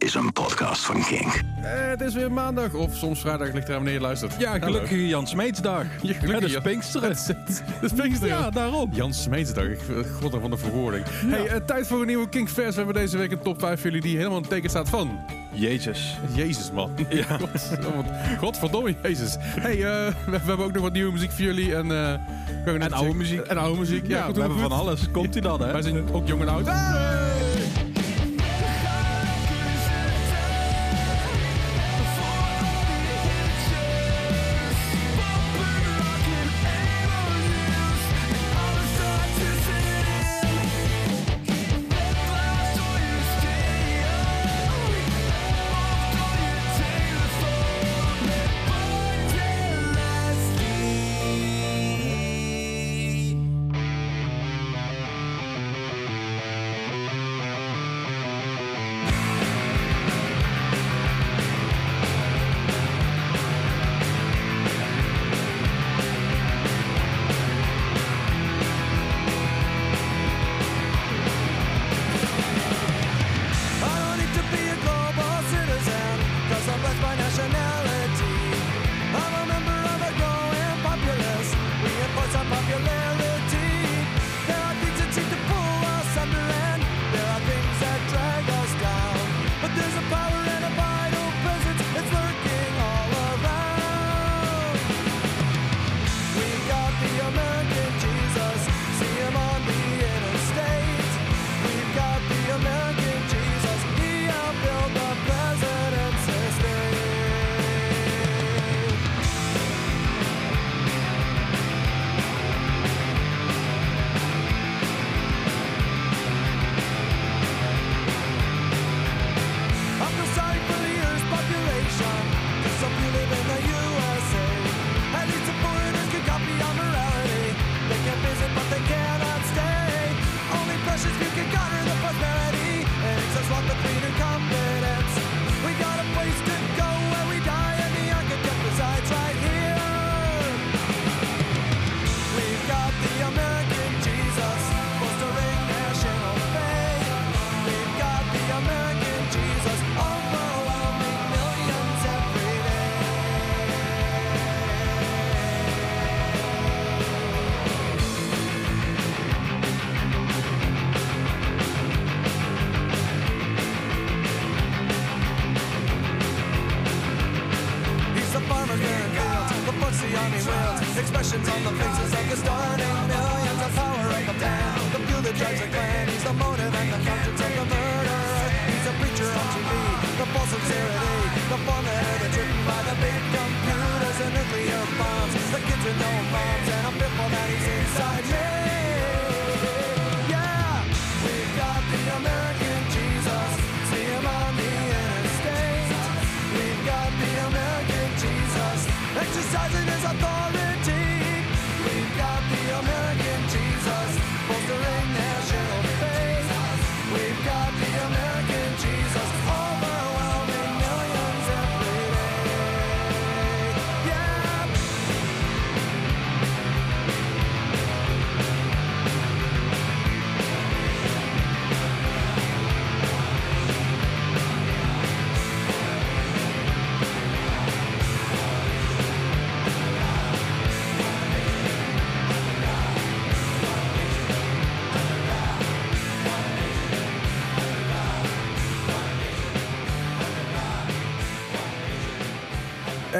is 0.00 0.14
een 0.14 0.32
podcast 0.32 0.84
van 0.84 1.02
King. 1.04 1.32
Eh, 1.62 1.70
het 1.88 2.00
is 2.00 2.14
weer 2.14 2.32
maandag 2.32 2.74
of 2.74 2.96
soms 2.96 3.20
vrijdag 3.20 3.52
ligt 3.52 3.68
er 3.68 3.74
wanneer 3.74 3.92
je 3.92 4.00
luistert. 4.00 4.34
Ja, 4.38 4.58
gelukkige 4.58 5.06
Jan 5.06 5.26
Smeetsdag. 5.26 5.84
Ja, 6.02 6.12
gelukkig, 6.12 6.40
dat 6.40 6.42
is. 6.42 6.58
Pinksteren. 6.62 7.08
Dat 7.08 7.92
is 7.92 7.92
Pinksteren. 7.92 8.36
Ja, 8.36 8.50
daarom. 8.50 8.90
Jan 8.92 9.14
Smeetsdag, 9.14 9.64
ik 9.64 9.78
god 10.20 10.36
van 10.40 10.50
de 10.50 10.56
verwoording. 10.56 11.04
Hey, 11.08 11.46
eh, 11.46 11.56
tijd 11.66 11.86
voor 11.86 12.00
een 12.00 12.06
nieuwe 12.06 12.28
King 12.28 12.48
Fest. 12.48 12.68
We 12.68 12.76
hebben 12.76 12.94
deze 12.94 13.16
week 13.16 13.32
een 13.32 13.42
top 13.42 13.60
5 13.60 13.80
voor 13.80 13.90
jullie 13.90 14.02
die 14.02 14.16
helemaal 14.16 14.36
in 14.36 14.42
het 14.42 14.52
teken 14.52 14.70
staat 14.70 14.88
van... 14.88 15.18
Jezus. 15.52 16.16
Jezus, 16.34 16.70
man. 16.70 16.90
Ja. 17.08 17.38
God, 17.38 18.06
godverdomme, 18.38 18.94
Jezus. 19.02 19.36
Hey, 19.40 19.72
eh, 19.72 20.06
we, 20.24 20.30
we 20.30 20.36
hebben 20.36 20.66
ook 20.66 20.72
nog 20.72 20.82
wat 20.82 20.92
nieuwe 20.92 21.12
muziek 21.12 21.30
voor 21.30 21.44
jullie. 21.44 21.74
En, 21.76 21.90
eh, 21.90 22.82
En 22.82 22.92
oude 22.92 23.14
muziek. 23.14 23.40
En 23.40 23.56
oude 23.56 23.78
muziek. 23.78 24.06
Ja, 24.06 24.16
Ja, 24.16 24.24
goed, 24.24 24.36
we 24.36 24.42
goed, 24.42 24.50
hebben 24.50 24.68
van 24.68 24.78
alles. 24.78 25.10
Komt 25.10 25.32
hij 25.34 25.42
dan, 25.42 25.62
hè? 25.62 25.72
Wij 25.72 25.82
zijn 25.82 26.12
ook 26.12 26.26
jong 26.26 26.40
en 26.40 26.48
oud. 26.48 26.66
I 26.66 27.49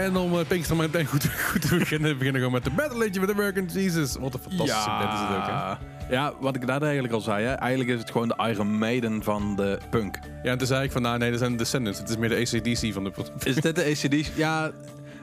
En 0.05 0.16
om 0.16 0.34
uh, 0.34 0.41
Pinkster 0.49 0.77
meteen 0.77 1.06
goed, 1.06 1.25
goed 1.50 1.69
te 1.69 1.77
beginnen, 1.77 2.19
beginnen 2.19 2.41
we 2.41 2.47
gewoon 2.47 2.53
met 2.53 2.65
de 2.65 2.71
Battle 2.71 2.99
Legendje 2.99 3.21
met 3.21 3.31
American 3.31 3.65
Jesus. 3.65 4.16
Wat 4.21 4.34
een 4.34 4.41
fantastische 4.41 4.91
band 4.91 5.12
is 5.12 5.19
het 5.21 5.37
ook, 5.37 5.47
hè? 5.47 6.15
Ja, 6.15 6.33
wat 6.41 6.56
ik 6.56 6.66
daar 6.66 6.83
eigenlijk 6.83 7.15
al 7.15 7.21
zei. 7.21 7.44
Hè. 7.44 7.53
Eigenlijk 7.53 7.91
is 7.91 7.99
het 8.00 8.11
gewoon 8.11 8.28
de 8.28 8.34
Iron 8.49 8.78
Maiden 8.78 9.22
van 9.22 9.56
de 9.56 9.78
punk. 9.91 10.19
Ja, 10.43 10.50
en 10.50 10.59
toen 10.59 10.66
zei 10.66 10.84
ik 10.84 10.93
van, 10.93 11.03
nou 11.03 11.19
nee, 11.19 11.31
dat 11.31 11.38
zijn 11.38 11.50
de 11.53 11.56
Descendants. 11.59 11.99
Het 11.99 12.09
is 12.09 12.16
meer 12.16 12.29
de 12.29 12.37
ACDC 12.37 12.93
van 12.93 13.05
de... 13.05 13.12
Is 13.43 13.55
dit 13.55 13.75
de 13.76 13.85
ACDC? 13.85 14.26
Ja, 14.37 14.70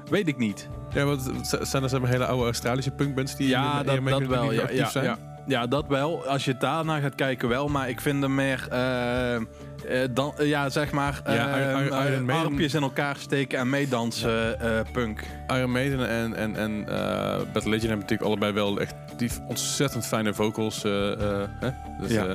weet 0.10 0.28
ik 0.28 0.38
niet. 0.38 0.68
Ja, 0.94 1.06
want 1.06 1.32
zijn 1.62 1.84
er 1.84 1.90
zijn 1.90 2.06
hele 2.06 2.26
oude 2.26 2.44
Australische 2.44 2.92
punkbands 2.92 3.36
die 3.36 3.48
Ja, 3.48 3.80
in 3.80 4.06
dat, 4.06 4.26
wel. 4.26 4.52
Ja, 4.52 4.62
actief 4.62 4.78
ja, 4.78 4.90
zijn. 4.90 5.06
ja. 5.06 5.18
ja, 5.46 5.68
dat 5.68 5.88
wel. 5.88 6.28
Als 6.28 6.46
je 6.46 6.58
daarna 6.58 7.00
gaat 7.00 7.16
kijken 7.16 7.50
wel. 7.50 7.68
Maar 7.68 7.90
ik 7.90 8.02
vind 8.02 8.22
hem 8.22 8.36
meer... 8.36 8.68
eh, 8.70 9.42
eh, 9.86 10.00
dan, 10.12 10.34
eh, 10.38 10.48
ja, 10.48 10.70
zeg 10.70 10.92
maar... 10.92 11.22
Ja, 11.26 11.58
eh, 11.60 11.70
Iron- 11.70 11.84
Iron 11.86 11.96
eh, 11.96 12.20
Maiden- 12.22 12.36
armpjes 12.36 12.74
in 12.74 12.82
elkaar 12.82 13.16
steken 13.20 13.60
en 13.60 13.70
meedansen 13.70 14.60
eh, 14.60 14.80
punk. 14.92 15.24
Iron 15.48 15.72
Maiden 15.72 16.10
en, 16.10 16.36
en, 16.36 16.56
en 16.56 16.86
Battle 17.54 17.70
Legend 17.72 17.82
hebben 17.90 18.00
natuurlijk 18.00 18.22
allebei 18.22 18.52
wel 18.54 18.80
echt 18.80 18.94
die 19.18 19.30
ontzettend 19.48 20.08
fijne 20.08 20.34
vocals. 20.34 20.84
hè? 20.84 21.70
Dus, 22.02 22.12
Ja. 22.12 22.26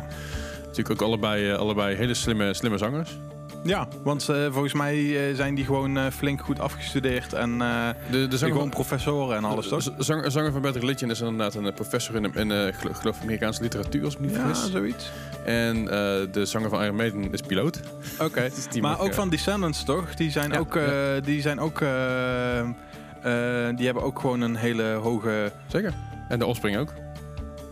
natuurlijk 0.66 0.90
ook 0.90 1.02
allebei, 1.08 1.52
allebei 1.52 1.96
hele 1.96 2.14
slimme, 2.14 2.54
slimme 2.54 2.78
zangers. 2.78 3.18
Ja, 3.64 3.88
want 4.02 4.28
eh, 4.28 4.36
volgens 4.50 4.72
mij 4.72 5.28
eh, 5.28 5.36
zijn 5.36 5.54
die 5.54 5.64
gewoon 5.64 5.96
eh, 5.98 6.06
flink 6.10 6.40
goed 6.40 6.60
afgestudeerd. 6.60 7.32
En 7.32 7.58
De, 7.58 7.94
de 8.10 8.36
zanger 8.38 8.38
gewoon 8.38 8.58
van, 8.58 8.68
professoren 8.70 9.36
en 9.36 9.44
alles, 9.44 9.68
toch? 9.68 9.82
de 9.96 10.02
zanger, 10.04 10.30
zanger 10.30 10.52
van 10.52 10.60
Bad 10.62 10.76
Religion 10.76 11.10
is 11.10 11.20
inderdaad 11.20 11.54
een 11.54 11.72
professor 11.74 12.14
in, 12.14 12.24
in 12.24 12.50
gelo- 12.74 12.92
geloof 12.92 13.16
ik 13.16 13.22
Amerikaanse 13.22 13.62
literatuur, 13.62 14.04
als 14.04 14.14
ik 14.14 14.20
me 14.20 14.26
niet 14.26 14.36
Ja, 14.36 14.46
vergis. 14.46 14.70
zoiets. 14.70 15.10
En 15.44 15.84
de 16.32 16.44
zanger 16.44 16.68
van 16.68 16.82
Iron 16.82 16.96
Maiden 16.96 17.32
is 17.32 17.40
piloot. 17.40 17.80
Oké, 18.20 18.42
Dus 18.54 18.80
maar 18.80 18.90
mag, 18.90 19.00
ook 19.00 19.14
van 19.14 19.28
Descendants, 19.28 19.84
toch? 19.84 20.14
Die 20.14 20.30
zijn 20.30 20.50
Ja, 20.52 20.58
ook... 20.58 20.78
Die 21.24 21.40
zijn 21.40 21.60
ook... 21.60 21.78
die 23.76 23.84
hebben 23.86 24.02
ook 24.02 24.20
gewoon 24.20 24.40
een 24.40 24.56
hele 24.56 24.82
hoge... 24.92 25.52
Zeker. 25.66 25.92
En 26.28 26.38
de 26.38 26.46
Offspring 26.46 26.76
ook. 26.76 26.92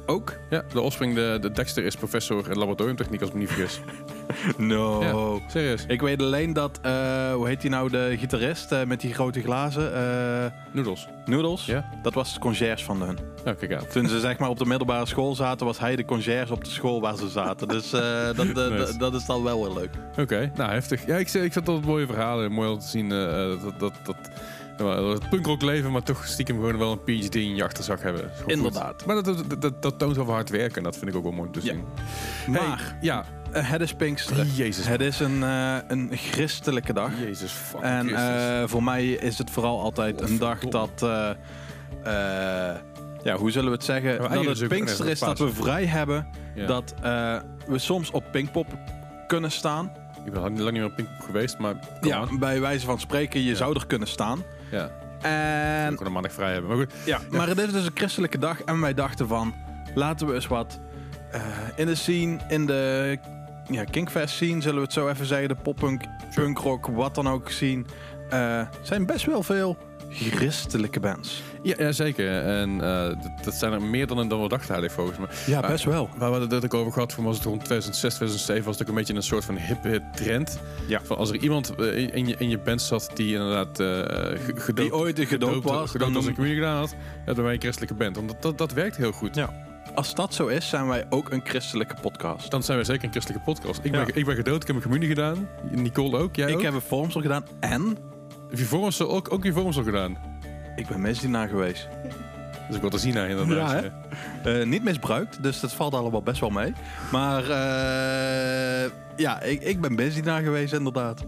Ook? 0.07 0.33
Ja, 0.51 0.63
de 0.73 0.81
Offspring, 0.81 1.15
de, 1.15 1.39
de 1.41 1.53
Dexter 1.53 1.85
is 1.85 1.97
professor 1.97 2.51
in 2.51 2.57
laboratoriumtechniek, 2.59 3.21
als 3.21 3.29
ik 3.29 3.35
me 3.35 3.41
niet 3.41 3.51
vergis. 3.51 3.81
No. 4.57 5.41
Serieus. 5.49 5.85
Ik 5.87 6.01
weet 6.01 6.21
alleen 6.23 6.53
dat... 6.53 6.79
eh, 6.83 7.33
hoe 7.33 7.47
heet 7.49 7.61
die 7.61 7.71
nou, 7.71 7.91
de 7.91 8.15
gitarist 8.19 8.73
eh, 8.73 8.85
met 8.85 9.01
die 9.01 9.15
grote 9.15 9.41
glazen? 9.43 9.95
eh 9.95 10.51
Noodles. 10.73 11.09
Noodles? 11.25 11.65
Ja? 11.67 11.89
Dat 12.03 12.15
was 12.15 12.35
de 12.35 12.41
conciërge 12.41 12.85
van 12.85 13.03
hun. 13.03 13.19
Oh, 13.47 13.57
kijk 13.59 13.75
aan. 13.75 13.87
Toen 13.93 14.09
ze 14.09 14.21
zeg 14.21 14.39
maar 14.39 14.49
op 14.49 14.59
de 14.59 14.67
middelbare 14.67 15.07
school 15.07 15.35
zaten, 15.35 15.67
was 15.67 15.79
hij 15.79 15.97
de 15.97 16.05
conciërge 16.05 16.53
op 16.53 16.65
de 16.65 16.71
school 16.71 17.01
waar 17.01 17.17
ze 17.17 17.29
zaten. 17.29 17.69
Dus 17.69 17.91
dat, 18.37 18.37
Nice. 18.55 18.97
dat- 18.99 19.15
is 19.15 19.27
dan 19.27 19.43
wel 19.43 19.63
weer 19.65 19.75
leuk. 19.75 19.91
Oké, 20.19 20.53
nou 20.55 20.71
heftig. 20.71 21.07
Ja, 21.07 21.17
ik, 21.17 21.33
ik 21.33 21.53
vind 21.53 21.67
dat 21.67 21.85
mooie 21.85 22.07
verhalen. 22.07 22.53
Mooi 22.53 22.71
om 22.71 22.79
te 22.79 22.87
zien 22.89 23.09
dat, 23.09 23.79
dat, 23.79 23.93
dat, 24.03 24.17
het 25.21 25.29
punkrock 25.29 25.63
leven, 25.63 25.93
maar 25.93 26.03
toch 26.03 26.27
stiekem 26.27 26.57
gewoon 26.57 26.79
wel 26.79 26.93
een 26.93 27.03
PhD 27.21 27.35
in 27.35 27.55
je 27.55 27.65
achterzak 27.65 28.03
hebben. 28.03 28.31
Inderdaad. 28.47 28.95
goed. 28.97 29.07
Maar 29.07 29.23
dat, 29.23 29.25
dat, 29.51 29.61
dat, 29.61 29.83
dat 29.83 29.99
toont 29.99 30.17
wel 30.17 30.31
hard 30.31 30.51
werken. 30.51 30.77
en 30.77 30.83
Dat 30.83 30.97
vind 30.97 31.11
ik 31.11 31.17
ook 31.17 31.23
wel 31.23 31.33
mooi 31.33 31.47
om 31.47 31.53
te 31.53 31.61
Ja. 31.63 31.73
zien. 31.73 31.85
Maar 32.47 32.79
Hey, 32.89 32.97
ja, 33.01 33.25
het 33.53 33.81
is 33.81 33.95
Pinksteren. 33.95 34.47
Jezus. 34.55 34.87
Het 34.87 35.01
is 35.01 35.21
een, 35.21 35.43
eh, 35.43 35.77
een 35.89 36.11
christelijke 36.15 36.93
dag. 36.93 37.11
Jezus, 37.21 37.53
fuck 37.53 37.81
En 37.81 38.09
eh, 38.15 38.63
voor 38.69 38.83
mij 38.83 39.09
is 39.11 39.39
het 39.39 39.51
vooral 39.51 39.81
altijd 39.81 40.21
een 40.21 40.39
dag 40.39 40.59
dat... 40.59 41.03
eh, 41.03 41.31
eh, 42.05 42.77
ja, 43.23 43.37
hoe 43.37 43.51
zullen 43.51 43.69
we 43.71 43.75
het 43.77 43.85
zeggen? 43.85 44.19
dat 44.45 44.45
het 44.59 44.69
Pinkster 44.69 45.09
is 45.09 45.19
dat 45.19 45.39
we 45.39 45.53
vrij 45.53 45.85
hebben. 45.87 46.27
Ja. 46.55 46.67
Dat 46.67 46.95
eh, 47.03 47.37
we 47.67 47.79
soms 47.79 48.11
op 48.11 48.25
Pinkpop 48.33 48.67
kunnen 49.27 49.51
staan. 49.51 49.93
Ik 50.25 50.33
ben 50.33 50.41
lang 50.43 50.55
niet 50.61 50.73
meer 50.73 50.85
op 50.85 50.97
Pinkpop 50.97 51.21
geweest, 51.25 51.59
maar 51.59 51.75
Ja, 52.01 52.17
aan. 52.17 52.39
bij 52.39 52.61
wijze 52.61 52.87
van 52.87 53.01
spreken, 53.01 53.41
je 53.43 53.49
Ja. 53.51 53.55
zou 53.57 53.75
er 53.75 53.87
kunnen 53.87 54.09
staan. 54.09 54.43
Ja, 54.71 54.91
En 55.21 55.89
gewoon 55.91 56.07
een 56.07 56.13
maandag 56.13 56.33
vrij 56.33 56.53
hebben. 56.53 56.69
Maar 56.71 56.79
goed, 56.79 56.93
Ja, 57.05 57.19
maar 57.31 57.49
het 57.49 57.59
is 57.59 57.73
dus 57.73 57.85
een 57.87 57.91
christelijke 57.95 58.39
dag 58.39 58.63
en 58.63 58.81
wij 58.81 58.95
dachten 58.95 59.29
van, 59.29 59.55
laten 59.95 60.27
we 60.27 60.35
eens 60.35 60.47
wat 60.47 60.81
eh, 61.31 61.41
in 61.77 61.87
de 61.87 61.95
scene, 61.95 62.39
in 62.49 62.67
de 62.67 63.19
ja, 63.71 63.85
Kinkfest 63.85 64.35
scene, 64.35 64.61
zullen 64.61 64.77
we 64.79 64.83
het 64.85 64.93
zo 64.93 65.09
even 65.09 65.27
zeggen, 65.27 65.49
de 65.49 65.57
poppunk, 65.63 66.03
punkrock, 66.35 66.87
wat 66.87 67.15
dan 67.15 67.29
ook 67.29 67.51
zien, 67.51 67.87
eh, 68.31 68.61
zijn 68.83 69.07
best 69.07 69.27
wel 69.27 69.43
veel 69.43 69.77
christelijke 70.31 71.01
bands. 71.01 71.43
ja, 71.63 71.75
ja 71.79 71.93
zeker. 71.93 72.43
En 72.47 72.81
eh, 72.81 73.05
dat, 73.09 73.45
dat 73.45 73.55
zijn 73.55 73.73
er 73.73 73.83
meer 73.83 74.07
dan, 74.07 74.29
dan 74.29 74.43
we 74.43 74.49
dachten 74.49 74.75
eigenlijk 74.75 74.93
volgens 74.93 75.19
mij. 75.19 75.55
Ja, 75.55 75.61
Maar- 75.61 75.71
best 75.71 75.85
wel. 75.85 76.09
Waar 76.17 76.33
we 76.49 76.55
het 76.55 76.65
ook 76.65 76.75
over 76.75 76.93
gehad, 76.93 77.13
van 77.13 77.25
was 77.25 77.37
het 77.37 77.45
rond 77.45 77.65
2006, 77.65 78.15
2007, 78.15 78.65
was 78.65 78.73
het 78.79 78.83
ook 78.83 78.89
een 78.89 78.99
beetje 78.99 79.15
een 79.15 79.23
soort 79.23 79.45
van 79.45 79.57
hippe 79.57 80.03
trend. 80.15 80.59
Ja. 80.87 81.01
Van 81.03 81.17
als 81.17 81.31
er 81.31 81.37
iemand 81.37 81.75
eh, 81.75 81.97
in, 81.99 82.13
in 82.15 82.27
je, 82.27 82.35
in 82.39 82.49
je 82.49 82.59
band 82.59 82.83
zat 82.83 83.11
die 83.15 83.35
inderdaad 83.35 83.81
eh, 83.81 83.87
ge- 83.87 84.53
gedoopt, 84.55 84.77
Die 84.91 84.95
ooit 84.95 85.19
een 85.19 85.27
gedoopt 85.27 85.65
was, 85.65 85.91
gedoopt 85.91 85.99
dan 86.13 86.17
als 86.17 86.27
een 86.27 86.35
communie 86.35 86.57
gedaan 86.59 86.77
had, 86.77 86.95
dan 87.25 87.35
ben 87.35 87.45
je 87.45 87.53
een 87.53 87.61
christelijke 87.61 87.95
band. 87.95 88.17
Want 88.17 88.29
dat, 88.29 88.43
dat, 88.43 88.59
dat 88.59 88.73
werkt 88.73 88.97
heel 88.97 89.13
goed. 89.13 89.35
Ja. 89.35 89.69
Als 89.95 90.15
dat 90.15 90.35
zo 90.35 90.47
is, 90.47 90.69
zijn 90.69 90.87
wij 90.87 91.07
ook 91.11 91.31
een 91.31 91.41
christelijke 91.45 91.95
podcast. 92.01 92.51
Dan 92.51 92.63
zijn 92.63 92.77
wij 92.77 92.87
zeker 92.87 93.05
een 93.05 93.11
christelijke 93.11 93.45
podcast. 93.45 93.79
Ik, 93.85 93.95
Ja. 93.95 94.05
ben, 94.05 94.17
ik 94.17 94.25
ben 94.25 94.35
gedoopt, 94.35 94.61
ik 94.63 94.67
heb 94.67 94.77
een 94.77 94.83
communie 94.83 95.09
gedaan. 95.09 95.49
Nicole 95.71 96.19
ook, 96.19 96.37
jij 96.37 96.49
Ik 96.49 96.55
ook? 96.55 96.63
heb 96.63 96.75
een 96.75 96.81
vormsel 96.81 97.21
gedaan 97.21 97.45
en 97.61 97.97
Heb 98.51 98.59
je 98.59 98.65
vormsel 98.65 99.11
ook, 99.11 99.33
ook 99.33 99.45
je 99.45 99.53
vormsel 99.53 99.83
gedaan? 99.83 100.17
ik 100.77 100.87
ben 100.89 101.01
misdienaar 101.01 101.49
geweest. 101.49 101.89
Dus 102.67 102.75
ik 102.77 102.81
wil 102.81 102.91
te 102.91 102.99
zien 102.99 103.15
naar 103.15 103.29
inderdaad. 103.29 103.83
Ja, 103.83 103.91
hè? 104.43 104.61
Eh, 104.61 104.67
niet 104.67 104.85
misbruikt, 104.85 105.43
dus 105.43 105.61
dat 105.61 105.73
valt 105.73 105.95
allemaal 105.95 106.23
best 106.23 106.41
wel 106.41 106.51
mee. 106.51 106.73
Maar 107.13 107.43
eh, 107.43 108.91
ja, 109.17 109.41
ik, 109.43 109.63
ik 109.63 109.81
ben 109.81 109.95
misdienaar 109.95 110.43
geweest 110.43 110.73
inderdaad. 110.73 111.25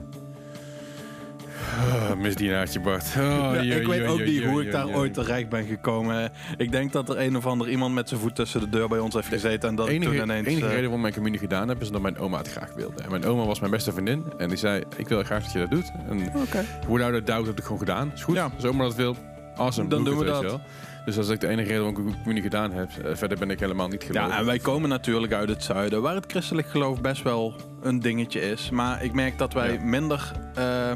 Misdienaartje 2.22 2.80
Bart. 2.80 3.04
Oh, 3.18 3.50
Ja, 3.62 3.74
ik 3.76 3.86
weet 3.86 4.06
ook 4.06 4.24
niet 4.24 4.44
hoe 4.44 4.62
ik 4.64 4.72
daar 4.72 4.86
jee. 4.86 4.94
ooit 4.94 5.14
terecht 5.14 5.48
ben 5.48 5.64
gekomen. 5.66 6.32
Ik 6.56 6.72
denk 6.72 6.92
dat 6.92 7.08
er 7.08 7.20
een 7.20 7.36
of 7.36 7.46
ander 7.46 7.68
iemand 7.68 7.94
met 7.94 8.08
zijn 8.08 8.20
voet 8.20 8.34
tussen 8.34 8.60
de 8.60 8.68
deur 8.68 8.88
bij 8.88 8.98
ons 8.98 9.14
heeft 9.14 9.28
gezeten. 9.28 9.68
En 9.68 9.74
dat 9.74 9.86
De 9.86 9.94
ik 9.94 10.02
enige, 10.02 10.16
toen 10.16 10.24
ineens... 10.30 10.46
enige 10.46 10.60
eh, 10.62 10.68
reden 10.68 10.82
waarom 10.82 11.00
mijn 11.00 11.14
communie 11.14 11.38
gedaan 11.38 11.68
heb, 11.68 11.80
is 11.80 11.86
omdat 11.86 12.02
mijn 12.02 12.18
oma 12.18 12.38
het 12.38 12.48
graag 12.50 12.74
wilde. 12.74 13.02
En 13.02 13.10
mijn 13.10 13.24
oma 13.24 13.44
was 13.44 13.58
mijn 13.60 13.72
beste 13.72 13.92
vriendin. 13.92 14.24
En 14.38 14.48
die 14.48 14.58
zei, 14.58 14.82
ik 14.96 15.08
wil 15.08 15.22
graag 15.24 15.42
dat 15.42 15.52
je 15.52 15.58
dat 15.58 15.70
doet. 15.70 15.92
En 16.08 16.26
Oké. 16.42 16.64
without 16.88 17.14
a 17.14 17.20
doubt 17.20 17.46
heb 17.46 17.58
ik 17.58 17.62
gewoon 17.64 17.78
gedaan. 17.78 18.10
Is 18.14 18.22
goed. 18.22 18.34
Ja. 18.36 18.50
Als 18.54 18.64
oma 18.64 18.84
dat 18.84 18.94
wil, 18.94 19.16
awesome. 19.56 19.88
Dan 19.88 20.04
doe 20.04 20.12
ik 20.12 20.18
doen 20.18 20.26
we 20.28 20.32
dat. 20.32 20.42
wel. 20.42 20.60
Dus 21.04 21.14
dat 21.14 21.24
is 21.24 21.30
ook 21.30 21.40
de 21.40 21.48
enige 21.48 21.68
reden 21.68 21.82
waarom 21.84 22.00
ik 22.06 22.12
een 22.12 22.18
communie 22.20 22.42
gedaan 22.42 22.72
heb. 22.72 22.88
Eh, 23.04 23.10
verder 23.14 23.38
ben 23.38 23.50
ik 23.50 23.60
helemaal 23.60 23.88
niet 23.88 24.02
geloven. 24.04 24.28
Ja, 24.30 24.38
en 24.38 24.44
wij 24.44 24.58
komen 24.58 24.88
natuurlijk 24.88 25.32
uit 25.32 25.48
het 25.48 25.62
zuiden, 25.62 26.02
waar 26.02 26.14
het 26.14 26.24
christelijk 26.28 26.68
geloof 26.68 27.00
best 27.00 27.22
wel 27.22 27.54
een 27.82 28.00
dingetje 28.00 28.40
is. 28.40 28.70
Maar 28.70 29.04
ik 29.04 29.12
merk 29.12 29.38
dat 29.38 29.52
wij 29.52 29.72
Ja. 29.72 29.84
minder, 29.84 30.32
eh, 30.54 30.90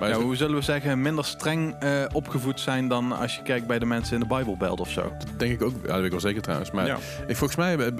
Maar 0.00 0.08
ja, 0.08 0.20
hoe 0.20 0.36
zullen 0.36 0.56
we 0.56 0.62
zeggen, 0.62 1.02
minder 1.02 1.24
streng 1.24 1.74
eh, 1.78 2.04
opgevoed 2.12 2.60
zijn 2.60 2.88
dan 2.88 3.12
als 3.18 3.36
je 3.36 3.42
kijkt 3.42 3.66
bij 3.66 3.78
de 3.78 3.86
mensen 3.86 4.14
in 4.14 4.20
de 4.20 4.26
Bijbelbelt 4.26 4.80
of 4.80 4.90
zo. 4.90 5.02
dat 5.02 5.38
denk 5.38 5.52
ik 5.52 5.62
ook. 5.62 5.72
Ja, 5.82 5.86
dat 5.86 5.96
weet 5.96 6.04
ik 6.04 6.10
wel 6.10 6.20
zeker 6.20 6.42
trouwens. 6.42 6.70
Maar 6.70 6.86
Ja. 6.86 6.96
ik, 7.26 7.36
volgens 7.36 7.56
mij 7.56 7.76
eh, 7.76 7.86
eh, 7.86 7.94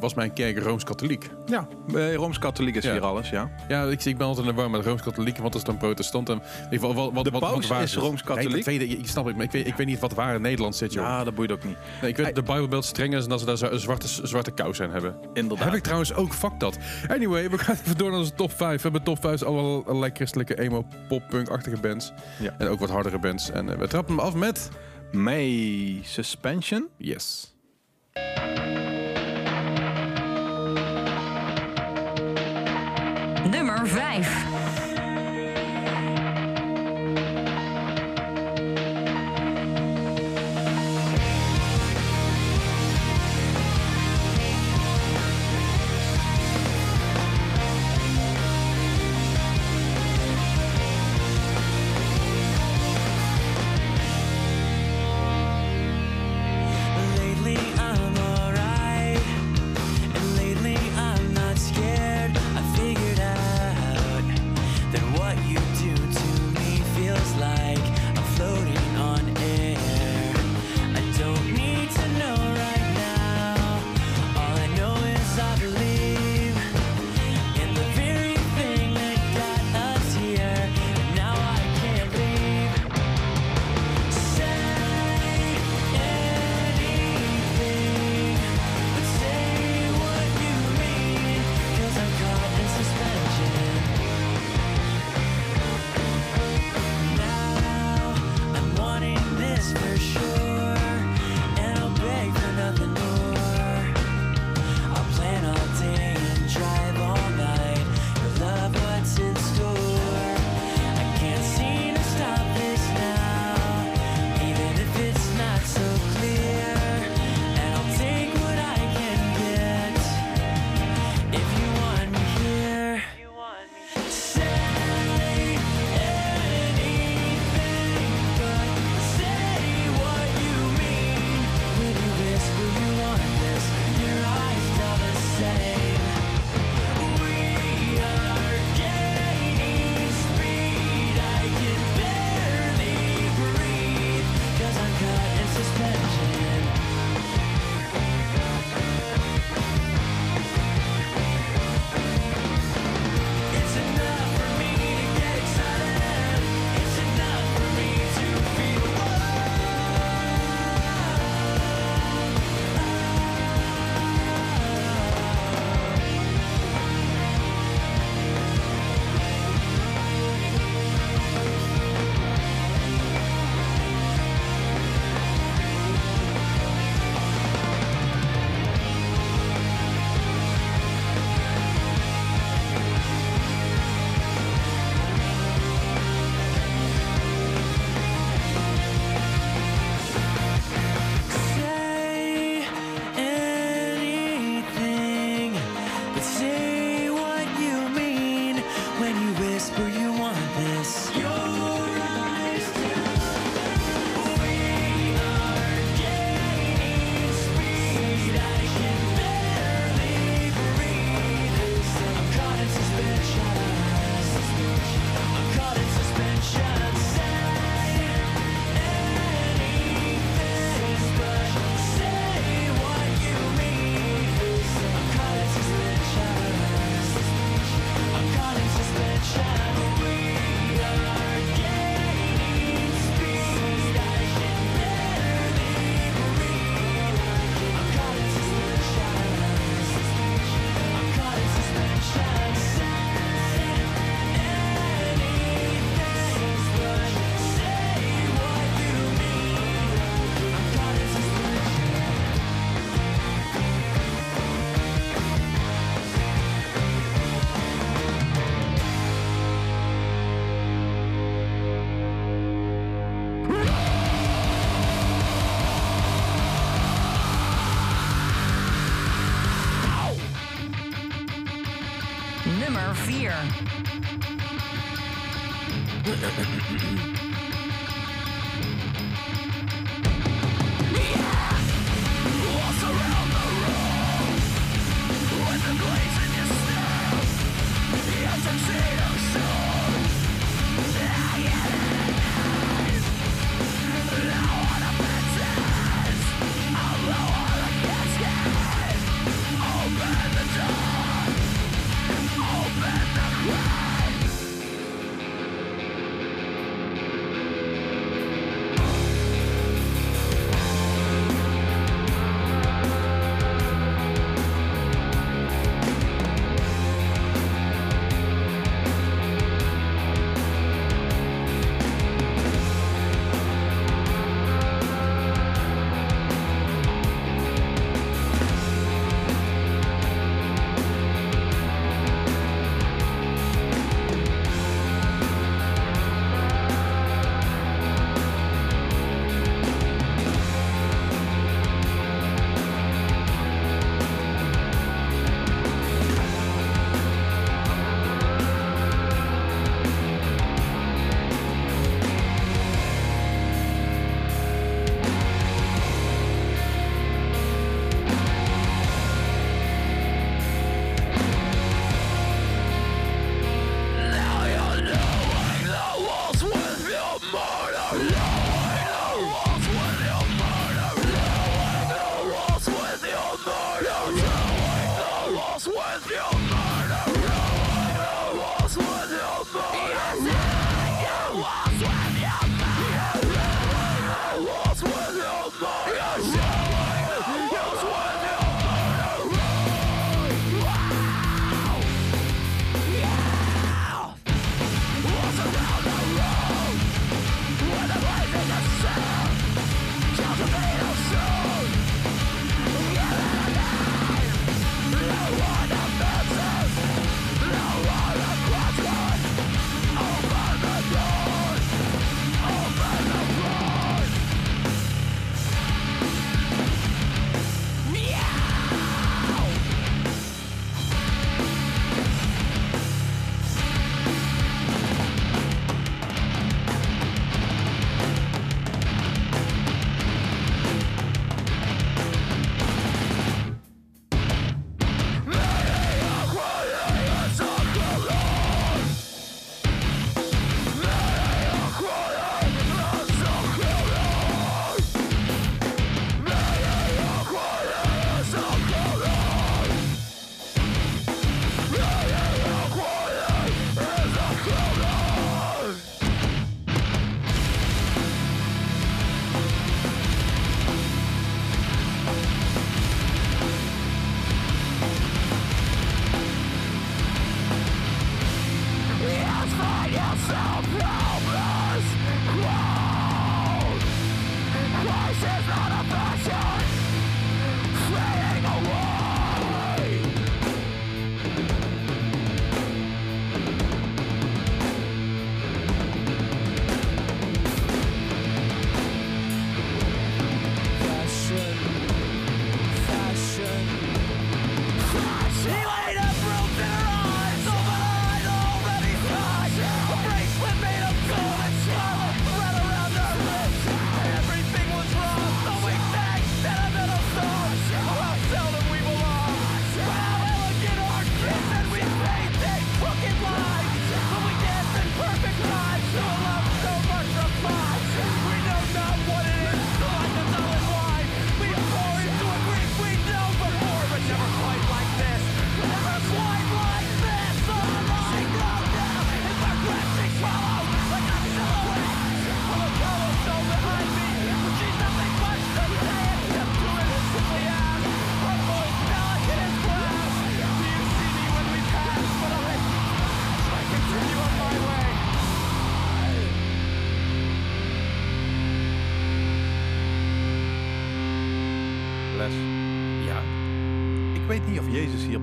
was 0.00 0.14
mijn 0.14 0.32
kerk 0.32 0.58
Rooms-Katholiek. 0.58 1.30
Ja, 1.46 1.66
Rooms-Katholiek 2.14 2.74
is 2.74 2.84
hier 2.84 3.00
alles, 3.04 3.30
ja. 3.30 3.50
Ja, 3.68 3.82
ik, 3.84 4.04
ik 4.04 4.16
ben 4.16 4.26
altijd 4.26 4.46
in 4.46 4.54
de 4.54 4.60
war 4.60 4.70
met 4.70 4.84
Rooms-Katholiek. 4.84 5.38
Wat 5.38 5.54
is 5.54 5.64
dan 5.64 5.76
protestant? 5.76 6.28
En, 6.28 6.42
geval, 6.70 6.94
wat, 6.94 7.12
wat, 7.12 7.24
De 7.24 7.30
wat, 7.30 7.40
paus 7.40 7.52
wat 7.52 7.66
waar 7.66 7.82
is. 7.82 7.96
Rooms-Katholiek. 7.96 8.66
Nee, 8.66 8.78
dat 8.78 8.88
ik, 8.88 8.98
ik 8.98 9.06
snap 9.06 9.24
het, 9.26 9.36
maar 9.36 9.44
ik 9.44 9.50
weet, 9.50 9.66
ik 9.66 9.74
weet 9.74 9.86
niet 9.86 9.98
wat 9.98 10.14
waar 10.14 10.34
in 10.34 10.40
Nederland 10.40 10.76
zit, 10.76 10.92
joh. 10.92 11.04
Ja, 11.04 11.24
dat 11.24 11.34
boeit 11.34 11.52
ook 11.52 11.64
niet. 11.64 11.76
Nee, 12.00 12.10
ik 12.10 12.16
weet 12.16 12.26
dat 12.26 12.34
de 12.34 12.42
Bijbelbeeld 12.42 12.84
streng 12.84 13.14
is 13.14 13.22
en 13.22 13.28
dat 13.28 13.40
ze 13.40 13.46
daar 13.46 13.72
een 13.72 13.78
zwarte, 13.80 14.26
zwarte 14.26 14.50
kous 14.50 14.80
aan 14.82 14.90
hebben. 14.90 15.14
Inderdaad. 15.32 15.64
Heb 15.64 15.74
ik 15.74 15.82
trouwens 15.82 16.14
ook, 16.14 16.34
fuck 16.34 16.60
dat. 16.60 16.78
Anyway, 17.08 17.50
we 17.50 17.58
gaan 17.58 17.76
even 17.84 17.98
door 17.98 18.10
naar 18.10 18.18
onze 18.18 18.34
top 18.34 18.52
5. 18.52 18.76
We 18.76 18.82
hebben 18.82 19.02
top 19.02 19.20
5 19.20 19.42
allemaal 19.42 19.84
allerlei 19.86 20.10
christelijke 20.14 20.60
emo, 20.60 20.86
pop, 21.08 21.22
punk-achtige 21.46 21.80
bands. 21.80 22.12
Ja. 22.38 22.54
En 22.58 22.68
ook 22.68 22.80
wat 22.80 22.90
hardere 22.90 23.18
bands. 23.18 23.50
En 23.50 23.70
eh, 23.70 23.78
we 23.78 23.88
trappen 23.88 24.16
hem 24.16 24.24
af 24.24 24.34
met... 24.34 24.70
May 25.12 26.00
Suspension. 26.02 26.88
Yes. 26.96 27.54
Nummer 33.50 33.86
5. 33.86 34.65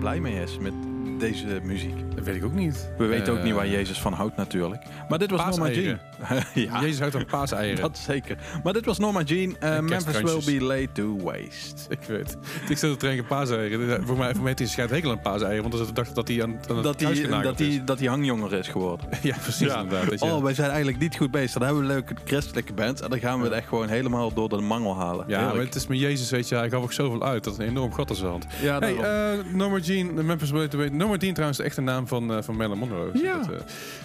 Blij 0.04 0.20
mee 0.20 0.42
is 0.42 0.58
met 0.58 0.74
deze 1.20 1.60
muziek. 1.64 2.16
Dat 2.16 2.24
weet 2.26 2.36
ik 2.36 2.44
ook 2.46 2.54
niet. 2.54 2.90
We 2.98 3.06
weten 3.06 3.34
ook 3.34 3.40
Eh, 3.40 3.46
niet 3.46 3.54
waar 3.54 3.68
Jezus 3.68 4.02
van 4.02 4.14
houdt 4.14 4.36
natuurlijk. 4.38 4.84
Maar 5.10 5.20
dit 5.20 5.32
was 5.32 5.46
Norma 5.58 5.70
Jean. 5.72 6.00
ja, 6.54 6.82
Jezus 6.82 7.00
houdt 7.00 7.14
van 7.14 7.26
paaseieren. 7.26 7.82
dat 7.82 7.98
zeker. 7.98 8.38
Maar 8.64 8.74
dit 8.74 8.86
was 8.86 8.98
Norma 8.98 9.22
Jean. 9.22 9.56
eh, 9.60 9.80
Memphis 9.80 10.22
will 10.22 10.60
be 10.60 10.66
laid 10.66 10.96
to 10.96 11.18
waste. 11.24 11.76
Ik 11.90 12.00
weet. 12.08 12.38
Ik 12.70 12.78
zat 12.78 12.92
te 12.92 12.98
drinken 12.98 13.26
paaseieren. 13.26 14.06
Voor 14.08 14.18
mij, 14.18 14.28
voor 14.34 14.44
mij 14.44 14.46
heeft 14.46 14.58
hij 14.58 14.68
een 14.68 14.74
schijt 14.74 14.90
hekel 14.90 15.12
aan 15.12 15.22
paaseieren. 15.22 15.62
Want 15.70 15.88
ze 15.88 15.94
dachten 15.94 16.16
dat 16.16 16.28
hij 16.28 16.44
aan, 16.44 16.50
aan 16.50 16.56
het 16.76 16.84
Dat 16.84 17.00
hij 17.00 17.42
dat 17.42 17.60
is. 17.60 17.68
die, 17.68 17.84
dat 17.84 17.98
die 17.98 18.10
hangjonger 18.10 18.54
is 18.54 18.68
geworden. 18.68 19.08
Ja, 19.22 19.36
precies 19.42 19.60
inderdaad. 19.74 20.20
je. 20.20 20.26
Oh, 20.26 20.44
wij 20.44 20.54
zijn 20.54 20.68
eigenlijk 20.70 21.00
niet 21.00 21.16
goed 21.16 21.32
bezig. 21.32 21.52
Dan 21.54 21.62
hebben 21.62 21.82
we 21.84 21.88
een 21.90 21.94
leuke 21.96 22.14
christelijke 22.26 22.74
band. 22.74 23.02
En 23.02 23.10
dan 23.10 23.20
gaan 23.20 23.38
we 23.40 23.44
het 23.46 23.54
echt 23.54 23.68
gewoon 23.68 23.88
helemaal 23.88 24.34
door 24.34 24.50
de 24.50 24.56
mangel 24.62 24.98
halen. 24.98 25.26
ja, 25.28 25.42
maar 25.48 25.56
het 25.58 25.76
is 25.76 25.88
met 25.88 26.00
Jezus, 26.00 26.30
weet 26.30 26.48
je. 26.50 26.56
Hij 26.56 26.70
gaf 26.70 26.84
ook 26.84 26.94
zoveel 26.94 27.24
uit. 27.24 27.44
Dat 27.44 27.54
is 27.54 27.60
een 27.60 27.68
enorm 27.68 27.94
gat 27.94 28.10
aan 28.10 28.16
zijn 28.16 28.30
hand. 28.30 28.46
ja, 28.62 28.80
Hey, 28.80 28.98
eh 28.98 29.40
Norma 29.54 29.78
Jean, 29.78 30.26
Memphis 30.26 30.50
Blade 30.50 30.68
to 30.68 30.78
Wait. 30.78 30.94
Norma 30.94 31.16
Jean 31.16 31.32
trouwens 31.34 31.58
de 31.60 31.64
echte 31.66 31.82
naam 31.82 32.08
van, 32.08 32.34
eh 32.34 32.42
van 32.42 32.56
Marilyn 32.56 32.78
Monroe. 32.80 33.10
Ja. 33.14 33.42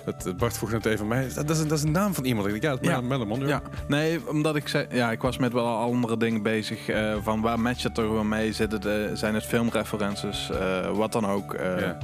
Dat, 0.05 0.23
dat, 0.23 0.37
Bart 0.37 0.59
vroeg 0.59 0.71
net 0.71 0.87
even 0.87 1.09
mij. 1.09 1.29
Dat, 1.35 1.47
dat, 1.47 1.57
is, 1.57 1.63
een- 1.63 1.69
dat 1.69 1.79
is 1.79 1.85
een 1.85 1.91
naam 1.93 2.15
van 2.19 2.27
iemand. 2.27 2.47
Ik 2.55 2.61
denk, 2.61 2.85
ja, 2.85 2.91
Ja. 2.91 3.01
Marilyn 3.01 3.29
Monroe. 3.29 3.49
Ja, 3.49 3.63
nee, 3.89 4.29
omdat 4.29 4.57
ik 4.57 4.69
zei, 4.69 4.87
ja, 4.91 5.11
ik 5.11 5.23
was 5.23 5.39
met 5.39 5.53
wel 5.53 5.67
andere 5.77 6.17
dingen 6.17 6.43
bezig. 6.43 6.89
eh, 6.89 7.15
van 7.23 7.41
waar 7.41 7.61
matcht 7.61 7.83
het 7.83 7.99
er 7.99 8.13
wel 8.13 8.25
mee? 8.25 8.53
Zitten 8.53 8.81
de, 8.81 9.11
zijn 9.15 9.35
het 9.35 9.45
filmreferences? 9.45 10.51
eh, 10.51 10.91
wat 10.97 11.13
dan 11.13 11.27
ook. 11.27 11.55
eh, 11.55 11.81
Ja. 11.81 11.99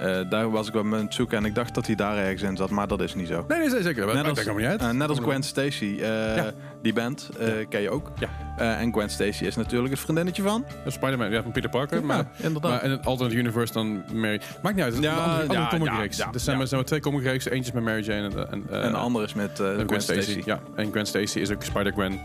Eh, 0.00 0.30
daar 0.30 0.50
was 0.50 0.66
ik 0.66 0.72
wel 0.72 0.82
mee 0.82 0.98
aan 0.98 1.04
het 1.04 1.14
zoeken 1.14 1.38
en 1.38 1.44
ik 1.44 1.54
dacht 1.54 1.74
dat 1.74 1.86
hij 1.86 1.94
daar 1.94 2.16
ergens 2.16 2.42
in 2.42 2.56
zat, 2.56 2.70
maar 2.70 2.86
dat 2.88 3.00
is 3.00 3.14
niet 3.14 3.28
zo. 3.28 3.44
Nee, 3.48 3.58
nee, 3.58 3.82
zeker. 3.82 4.06
Dat 4.06 4.14
Net 4.14 4.28
als, 4.28 4.44
niet 4.56 4.66
uit. 4.66 4.80
eh, 4.80 4.90
net 4.90 5.08
als 5.08 5.18
Gwen 5.18 5.42
Stacy, 5.42 5.96
eh, 6.00 6.36
Ja. 6.36 6.50
die 6.82 6.92
band, 6.92 7.28
eh, 7.38 7.48
ken 7.68 7.80
je 7.80 7.90
ook. 7.90 8.10
Ja. 8.18 8.28
Eh, 8.56 8.80
en 8.80 8.92
Gwen 8.92 9.10
Stacy 9.10 9.44
is 9.44 9.56
natuurlijk 9.56 9.90
het 9.90 10.00
vriendinnetje 10.00 10.42
van. 10.42 10.64
Spider-Man, 10.86 11.30
ja, 11.30 11.42
van 11.42 11.52
Peter 11.52 11.70
Parker. 11.70 12.04
Maar, 12.04 12.26
inderdaad. 12.36 12.70
maar 12.70 12.84
in 12.84 12.90
het 12.90 13.06
alternate 13.06 13.36
universe 13.36 13.72
dan 13.72 14.02
Mary... 14.12 14.40
Maakt 14.62 14.74
niet 14.76 14.84
uit. 14.84 14.94
Het 14.94 15.02
is 15.04 15.10
Ja, 15.10 15.16
een 15.16 15.30
andere, 15.40 15.58
andere 15.58 15.68
comic 15.78 16.00
reeks. 16.00 16.18
er 16.18 16.40
zijn, 16.40 16.58
maar, 16.58 16.84
twee 16.84 17.00
comic 17.00 17.22
reeksen. 17.22 17.52
Eentje 17.52 17.68
is 17.68 17.74
met 17.74 17.84
Mary 17.84 18.02
Jane 18.04 18.28
en, 18.28 18.50
en, 18.50 18.64
eh, 18.70 18.84
en 18.84 18.90
de 18.90 18.96
andere 18.98 19.24
is 19.24 19.34
met 19.34 19.60
eh, 19.60 19.78
en 19.78 19.86
Gwen, 19.86 20.02
Stacy. 20.02 20.42
Ja, 20.44 20.58
en 20.76 20.90
Gwen 20.90 21.06
Stacy 21.06 21.38
is 21.38 21.50
ook 21.52 21.62
Spider-Gwen. 21.62 22.20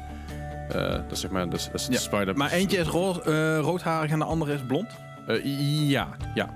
Eh, 0.69 0.81
dat 0.91 1.11
is 1.11 1.19
zeg 1.19 1.31
maar, 1.31 1.49
dat 1.49 1.59
is, 1.59 1.69
dat 1.71 1.81
is 1.81 1.87
Ja, 1.89 1.97
Spider... 1.97 2.37
Maar 2.37 2.51
eentje 2.51 2.77
is 2.77 2.87
rood, 2.87 3.25
eh, 3.25 3.59
roodharig 3.59 4.11
en 4.11 4.19
de 4.19 4.25
andere 4.25 4.53
is 4.53 4.61
blond. 4.67 4.87
Eh, 5.27 5.89
ja, 5.89 6.07
ja. 6.33 6.49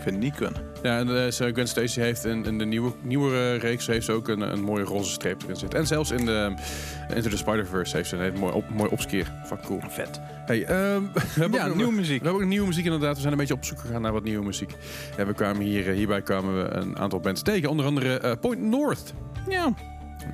Ik 0.00 0.06
vind 0.06 0.14
het 0.14 0.24
niet 0.24 0.34
kunnen. 0.34 0.62
Ja, 0.82 0.98
en 0.98 1.24
eh, 1.26 1.52
Gwen 1.52 1.68
Stacy 1.68 2.00
heeft 2.00 2.24
in, 2.24 2.44
in 2.44 2.58
de 2.58 2.64
nieuwe, 2.64 2.92
nieuwere 3.02 3.54
reeks 3.54 3.86
heeft 3.86 4.04
ze 4.04 4.12
ook 4.12 4.28
een, 4.28 4.40
een 4.40 4.60
mooie 4.62 4.84
roze 4.84 5.10
streep 5.10 5.42
erin 5.42 5.56
zitten. 5.56 5.78
En 5.78 5.86
zelfs 5.86 6.10
in 6.10 6.26
de 6.26 6.54
Into 7.14 7.28
the 7.30 7.36
Spider-Verse 7.36 7.96
heeft 7.96 8.08
ze 8.08 8.16
een 8.16 8.22
hele 8.22 8.38
mooi, 8.38 8.52
op, 8.52 8.68
mooi 8.68 8.90
opskeer. 8.90 9.32
Fuck 9.44 9.62
cool. 9.62 9.80
Vet. 9.88 10.20
Hey, 10.46 10.64
ehm, 10.64 11.02
we 11.12 11.20
hebben 11.40 11.60
Ja, 11.60 11.66
ook 11.68 11.74
nieuwe 11.74 11.90
We 11.90 11.96
muziek. 11.96 12.22
hebben 12.22 12.42
ook 12.42 12.48
nieuwe 12.48 12.66
muziek 12.66 12.84
inderdaad. 12.84 13.14
We 13.14 13.20
zijn 13.20 13.32
een 13.32 13.38
beetje 13.38 13.54
op 13.54 13.64
zoek 13.64 13.78
gegaan 13.78 14.02
naar 14.02 14.12
wat 14.12 14.22
nieuwe 14.24 14.44
muziek. 14.44 14.74
En 15.16 15.26
we 15.26 15.32
kwamen 15.34 15.62
hier, 15.62 15.88
eh, 15.88 15.94
hierbij 15.94 16.22
kwamen 16.22 16.56
we 16.62 16.70
een 16.74 16.98
aantal 16.98 17.20
bands 17.20 17.42
tegen. 17.42 17.70
Onder 17.70 17.86
andere 17.86 18.18
eh, 18.18 18.32
Point 18.40 18.60
North. 18.60 19.12
Ja. 19.48 19.74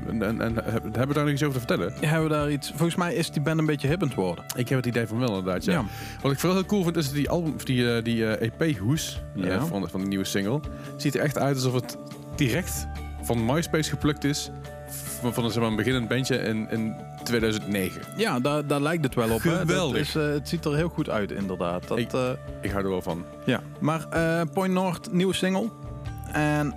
En, 0.08 0.22
en, 0.22 0.40
en 0.40 0.64
eh, 0.66 0.72
hebben 0.72 1.08
we 1.08 1.14
daar 1.14 1.24
nog 1.24 1.32
iets 1.32 1.42
over 1.42 1.60
te 1.60 1.66
vertellen? 1.66 1.92
Hebben 2.00 2.28
we 2.28 2.34
daar 2.36 2.50
iets... 2.50 2.68
Volgens 2.68 2.94
mij 2.94 3.14
is 3.14 3.30
die 3.30 3.42
band 3.42 3.58
een 3.58 3.66
beetje 3.66 3.88
hippend 3.88 4.14
worden. 4.14 4.44
Ik 4.56 4.68
heb 4.68 4.78
het 4.78 4.86
idee 4.86 5.06
van 5.06 5.18
wel 5.18 5.28
inderdaad, 5.38 5.64
ja. 5.64 5.84
Wat 6.22 6.32
ik 6.32 6.38
vooral 6.38 6.58
heel 6.58 6.66
cool 6.66 6.82
vind 6.82 6.96
is 6.96 7.12
die 7.12 7.28
album, 7.30 7.54
die, 7.64 7.92
eh, 7.96 8.04
die 8.04 8.26
eh, 8.34 8.50
EP-hoes 8.58 9.22
Ja. 9.34 9.60
van, 9.66 9.88
van 9.88 10.00
de 10.00 10.06
nieuwe 10.06 10.24
single. 10.24 10.60
Ziet 10.96 11.14
er 11.14 11.20
echt 11.20 11.38
uit 11.38 11.54
alsof 11.54 11.74
het 11.74 11.96
direct 12.36 12.86
van 13.22 13.44
MySpace 13.44 13.90
geplukt 13.90 14.24
is. 14.24 14.50
Van, 15.20 15.34
van 15.34 15.44
een, 15.44 15.50
zeg 15.50 15.60
maar, 15.60 15.70
een 15.70 15.76
beginnend 15.76 16.08
bandje 16.08 16.36
in, 16.36 16.70
in 16.70 16.94
2009. 17.24 18.02
Ja, 18.16 18.40
daar, 18.40 18.66
daar 18.66 18.80
lijkt 18.80 19.04
het 19.04 19.14
wel 19.14 19.30
op. 19.30 19.40
Geweldig. 19.40 20.00
is, 20.00 20.14
eh, 20.14 20.22
het 20.28 20.48
ziet 20.48 20.64
er 20.64 20.76
heel 20.76 20.88
goed 20.88 21.10
uit, 21.10 21.32
inderdaad. 21.32 21.88
Dat, 21.88 21.98
Ik- 21.98 22.12
eh, 22.12 22.30
Ik 22.60 22.70
hou 22.70 22.84
er 22.84 22.90
wel 22.90 23.02
van. 23.02 23.24
ja. 23.44 23.60
Maar 23.80 24.06
eh, 24.10 24.40
Point 24.52 24.72
North, 24.74 25.12
nieuwe 25.12 25.34
single. 25.34 25.68
En 26.32 26.74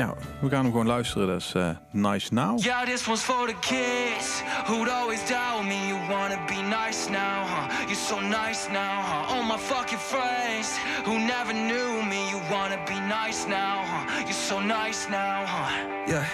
ja, 0.00 0.14
we 0.40 0.48
gaan 0.48 0.62
hem 0.62 0.70
gewoon 0.70 0.86
luisteren. 0.86 1.26
Dat 1.26 1.40
is 1.40 1.52
eh, 1.54 1.68
Nice 1.90 2.34
Now. 2.34 2.62
Yeah, 2.62 2.84
this 2.84 3.06
one's 3.06 3.22
for 3.22 3.46
the 3.46 3.54
kids 3.60 4.42
who'd 4.66 4.88
always 4.88 5.20
doubt 5.28 5.64
me. 5.64 5.86
You 5.86 5.98
wanna 6.08 6.38
be 6.46 6.60
nice 6.62 7.10
now, 7.10 7.38
huh? 7.52 7.66
You're 7.86 8.04
so 8.08 8.20
nice 8.20 8.68
now, 8.70 8.96
huh? 9.10 9.32
All 9.32 9.42
my 9.42 9.58
fucking 9.58 9.98
friends 10.12 10.68
who 11.04 11.18
never 11.18 11.52
knew 11.52 12.02
me. 12.12 12.20
You 12.32 12.40
wanna 12.50 12.80
be 12.86 12.98
nice 13.20 13.46
now, 13.48 13.76
huh? 13.92 14.26
You're 14.26 14.44
so 14.48 14.60
nice 14.60 15.08
now, 15.10 15.44
huh? 15.46 15.68
Yeah. 16.06 16.24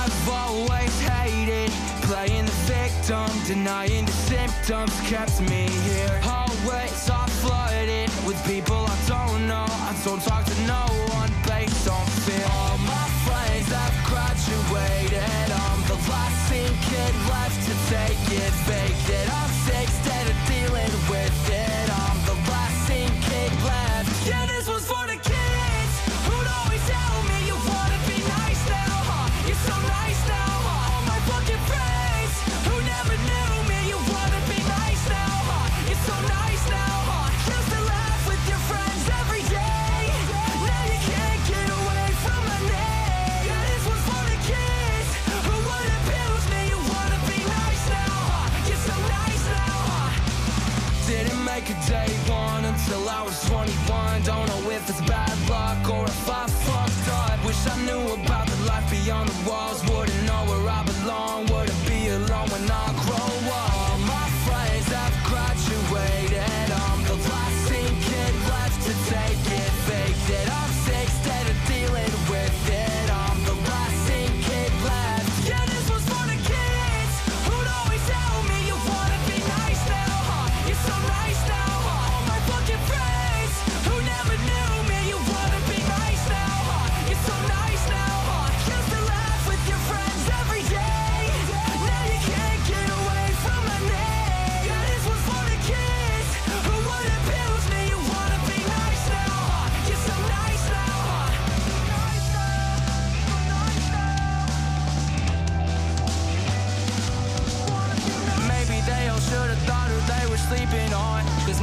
I've 0.00 0.28
always 0.28 0.94
hated 1.00 1.70
playing 2.08 2.46
the 2.46 2.58
victim, 2.76 3.28
denying 3.46 4.04
the 4.06 4.16
symptoms 4.32 4.94
kept 5.10 5.40
me 5.40 5.66
here. 5.88 6.20
Always 6.24 7.10
I 7.10 7.26
flooded 7.40 8.10
with 8.26 8.38
people 8.46 8.82
I 8.94 8.98
don't 9.06 9.46
know. 9.46 9.66
I 9.90 9.92
don't 10.04 10.22
talk 10.22 10.44
to 10.44 10.60
no 10.66 10.87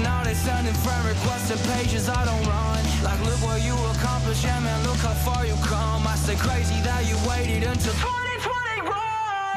Now 0.06 0.22
they 0.24 0.36
sending 0.36 0.76
friend 0.86 1.04
requests 1.04 1.50
to 1.50 1.58
pages 1.74 2.08
I 2.08 2.26
don't 2.26 2.46
run. 2.46 2.82
Like, 3.02 3.20
look 3.26 3.42
what 3.42 3.60
you 3.66 3.74
accomplished, 3.98 4.44
yeah, 4.46 4.60
man, 4.60 4.84
look 4.86 5.02
how 5.02 5.18
far 5.26 5.48
you 5.48 5.58
come. 5.66 6.06
I 6.06 6.14
say 6.16 6.36
crazy 6.36 6.78
that 6.86 7.10
you 7.10 7.18
waited 7.26 7.66
until 7.66 7.94
2021. 7.98 8.86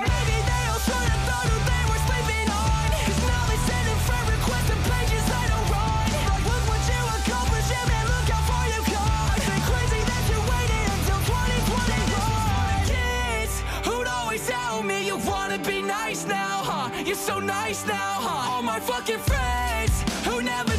Maybe 0.00 0.36
they 0.48 0.62
all 0.72 0.80
should 0.80 1.04
have 1.12 1.22
thought 1.28 1.44
who 1.52 1.58
they 1.68 1.84
were 1.92 2.00
sleeping 2.08 2.48
on. 2.48 2.88
Cause 2.96 3.20
now 3.28 3.44
they 3.44 3.60
sending 3.68 4.00
friend 4.08 4.24
requests 4.24 4.72
to 4.72 4.76
pages 4.88 5.20
I 5.28 5.44
don't 5.52 5.68
run. 5.68 6.08
Like, 6.32 6.44
look 6.48 6.64
what 6.72 6.80
you 6.88 7.00
accomplished, 7.20 7.68
yeah, 7.68 7.84
man, 7.92 8.04
look 8.08 8.26
how 8.32 8.40
far 8.48 8.64
you 8.72 8.80
come. 8.88 9.28
I 9.28 9.38
say 9.44 9.60
crazy 9.68 10.00
that 10.00 10.22
you 10.32 10.38
waited 10.48 10.84
until 10.96 11.20
2021. 11.28 12.88
Kids 12.88 13.52
who'd 13.84 14.08
always 14.08 14.40
tell 14.48 14.80
me 14.80 15.04
you 15.04 15.20
wanna 15.28 15.60
be 15.60 15.84
nice 15.84 16.24
now, 16.24 16.64
huh? 16.64 16.88
You're 17.04 17.20
so 17.20 17.36
nice 17.36 17.84
now, 17.84 18.16
huh? 18.24 18.56
All 18.56 18.64
my 18.64 18.80
fucking 18.80 19.20
friends 19.28 19.67
never 20.42 20.77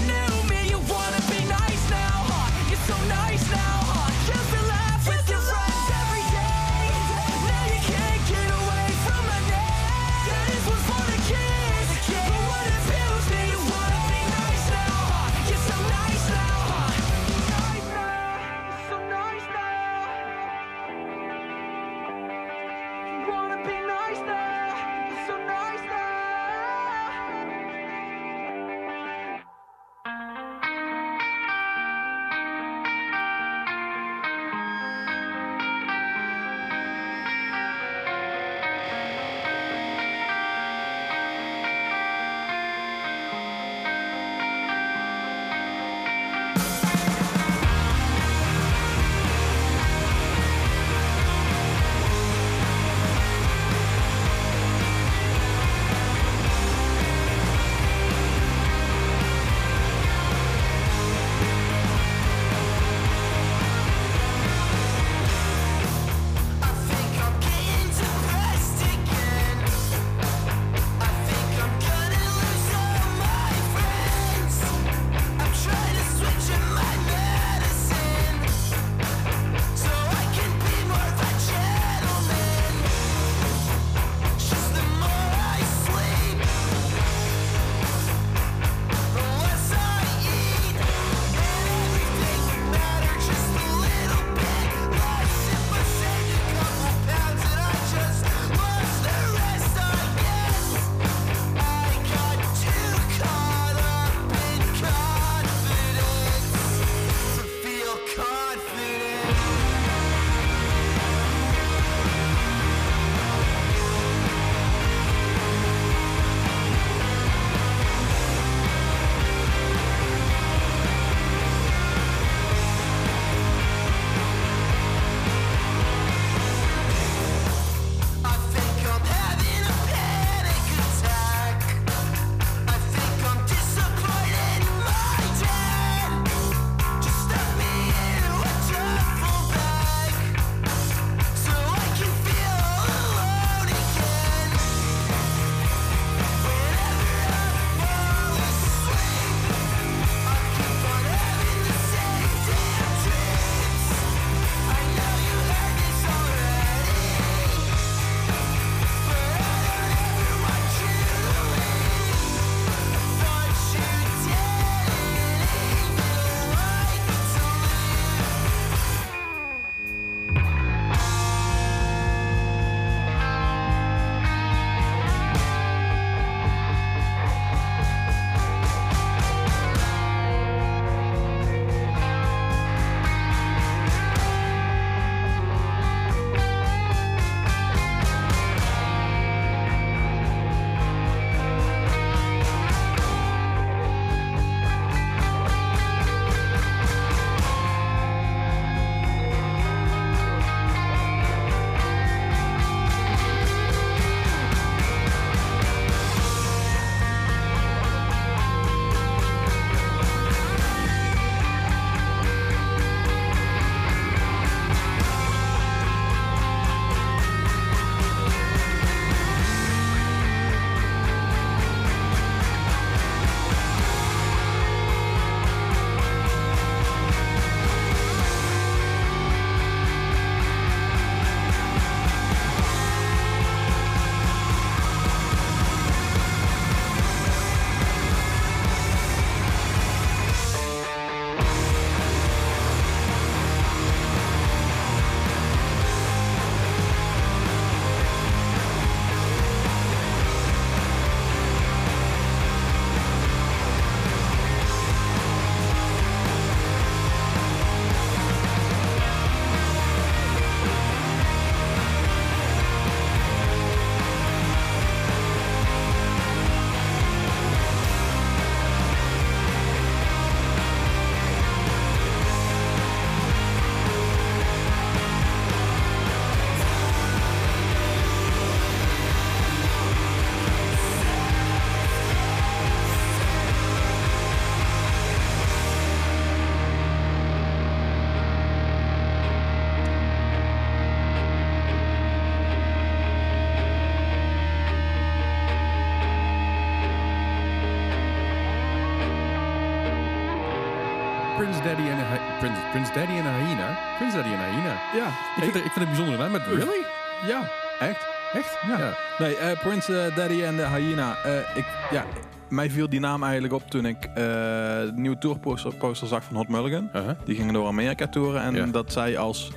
Prince, 302.40 302.62
Prince 302.72 302.92
Daddy 302.94 303.12
en 303.14 303.46
hyena. 303.46 303.78
Prince 303.98 304.16
Daddy 304.16 304.32
en 304.34 304.40
hyena. 304.54 304.76
Ja, 304.96 305.08
Ik 305.08 305.44
vind, 305.44 305.54
het, 305.54 305.66
ik 305.66 305.72
vind 305.72 305.74
het 305.74 305.78
een 305.84 305.86
bijzondere 305.86 306.18
naam. 306.18 306.32
Met 306.32 306.42
really? 306.48 306.86
ja, 307.28 307.50
echt. 307.80 308.08
Echt? 308.34 308.58
Ja. 308.68 308.94
Nee, 309.20 309.36
eh, 309.38 309.60
Prince 309.60 310.02
eh, 310.02 310.16
Daddy 310.16 310.42
en 310.44 310.56
de 310.56 310.68
Hyena. 310.68 311.16
eh, 311.24 311.38
ik, 311.58 311.66
ja, 311.92 312.06
mij 312.50 312.70
viel 312.70 312.90
die 312.90 313.00
naam 313.00 313.24
eigenlijk 313.24 313.54
op 313.54 313.70
toen 313.70 313.86
ik 313.86 314.06
eh, 314.06 314.14
de 314.16 314.92
nieuwe 314.96 315.18
tourposter 315.18 315.74
poster 315.76 316.08
zag 316.08 316.24
van 316.24 316.36
Hot 316.36 316.48
Mulligan. 316.48 316.90
Uh-huh. 316.96 317.12
Die 317.26 317.36
gingen 317.36 317.54
door 317.54 317.68
Amerika 317.68 318.08
toeren 318.08 318.42
en 318.42 318.56
Ja. 318.56 318.66
dat 318.66 318.92
zij 318.92 319.18
als 319.18 319.52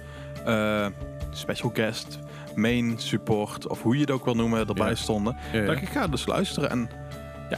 eh, 0.44 0.86
special 1.30 1.70
guest, 1.74 2.18
main 2.54 2.94
support 2.98 3.66
of 3.66 3.82
hoe 3.82 3.94
je 3.94 4.00
het 4.00 4.10
ook 4.10 4.24
wil 4.24 4.34
noemen, 4.34 4.66
erbij 4.68 4.88
Ja. 4.88 4.94
stonden. 4.94 5.36
Ja, 5.52 5.58
ja. 5.60 5.66
Dat 5.66 5.76
ik 5.76 5.88
ga 5.88 6.08
dus 6.08 6.26
luisteren 6.26 6.70
en 6.70 6.88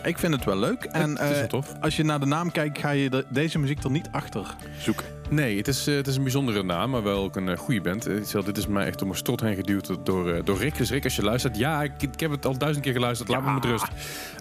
ja, 0.02 0.04
ik 0.08 0.18
vind 0.18 0.34
het 0.34 0.44
wel 0.44 0.56
leuk. 0.58 0.84
En 0.84 1.10
het 1.10 1.20
is 1.20 1.28
wel 1.28 1.38
eh, 1.42 1.44
tof. 1.44 1.72
als 1.80 1.96
je 1.96 2.04
naar 2.04 2.20
de 2.20 2.26
naam 2.26 2.50
kijkt, 2.52 2.78
ga 2.78 2.90
je 2.90 3.10
de- 3.10 3.24
deze 3.28 3.58
muziek 3.58 3.82
er 3.84 3.90
niet 3.90 4.08
achter 4.12 4.46
zoeken. 4.78 5.06
Nee, 5.30 5.56
het 5.56 5.68
is, 5.68 5.86
eh, 5.86 5.94
het 5.94 6.06
is 6.06 6.16
een 6.16 6.22
bijzondere 6.22 6.62
naam, 6.62 6.90
maar 6.90 7.02
wel 7.02 7.22
ook 7.22 7.36
een 7.36 7.48
eh, 7.48 7.58
goede 7.58 7.80
band. 7.80 8.02
Dit 8.44 8.56
is 8.56 8.66
mij 8.66 8.86
echt 8.86 8.98
door 8.98 9.06
mijn 9.08 9.18
strot 9.18 9.40
heen 9.40 9.54
geduwd 9.54 9.90
door, 10.06 10.44
door 10.44 10.58
Rick. 10.58 10.76
Dus 10.76 10.90
Rick, 10.90 11.04
als 11.04 11.16
je 11.16 11.22
luistert, 11.22 11.56
ja, 11.56 11.82
ik, 11.82 11.92
ik 12.02 12.20
heb 12.20 12.30
het 12.30 12.46
al 12.46 12.58
duizend 12.58 12.84
keer 12.84 12.92
geluisterd. 12.94 13.28
Laat 13.28 13.44
me 13.44 13.52
met 13.52 13.64
rust. 13.64 13.86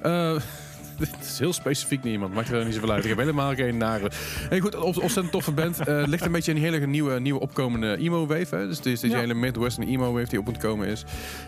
Eh, 0.01 0.35
Dit 0.99 1.09
is 1.21 1.39
heel 1.39 1.53
specifiek 1.53 2.03
naar 2.03 2.11
iemand. 2.13 2.33
Maakt 2.33 2.49
er 2.51 2.65
niet 2.65 2.73
zoveel 2.73 2.91
uit. 2.91 3.03
Ik 3.03 3.09
heb 3.09 3.17
helemaal 3.17 3.53
geen 3.55 3.77
nare. 3.77 4.11
Hey, 4.49 4.59
goed, 4.59 4.75
ontzettend 4.75 5.31
toffe 5.31 5.51
band. 5.51 5.79
Eh 5.79 6.03
ligt 6.05 6.25
een 6.25 6.31
beetje 6.31 6.53
die 6.53 6.63
hele 6.63 6.85
nieuwe, 6.87 7.19
nieuwe 7.19 7.39
opkomende 7.39 7.97
emo-wave. 7.97 8.55
hè. 8.55 8.67
Dus 8.67 8.77
het 8.77 8.85
is 8.85 8.99
deze 8.99 9.13
Ja. 9.15 9.19
hele 9.21 9.33
Midwestern 9.33 9.87
emo-wave 9.87 10.27
die 10.29 10.39
op 10.39 10.45
moet 10.45 10.57
komen 10.57 10.87
is. 10.87 11.03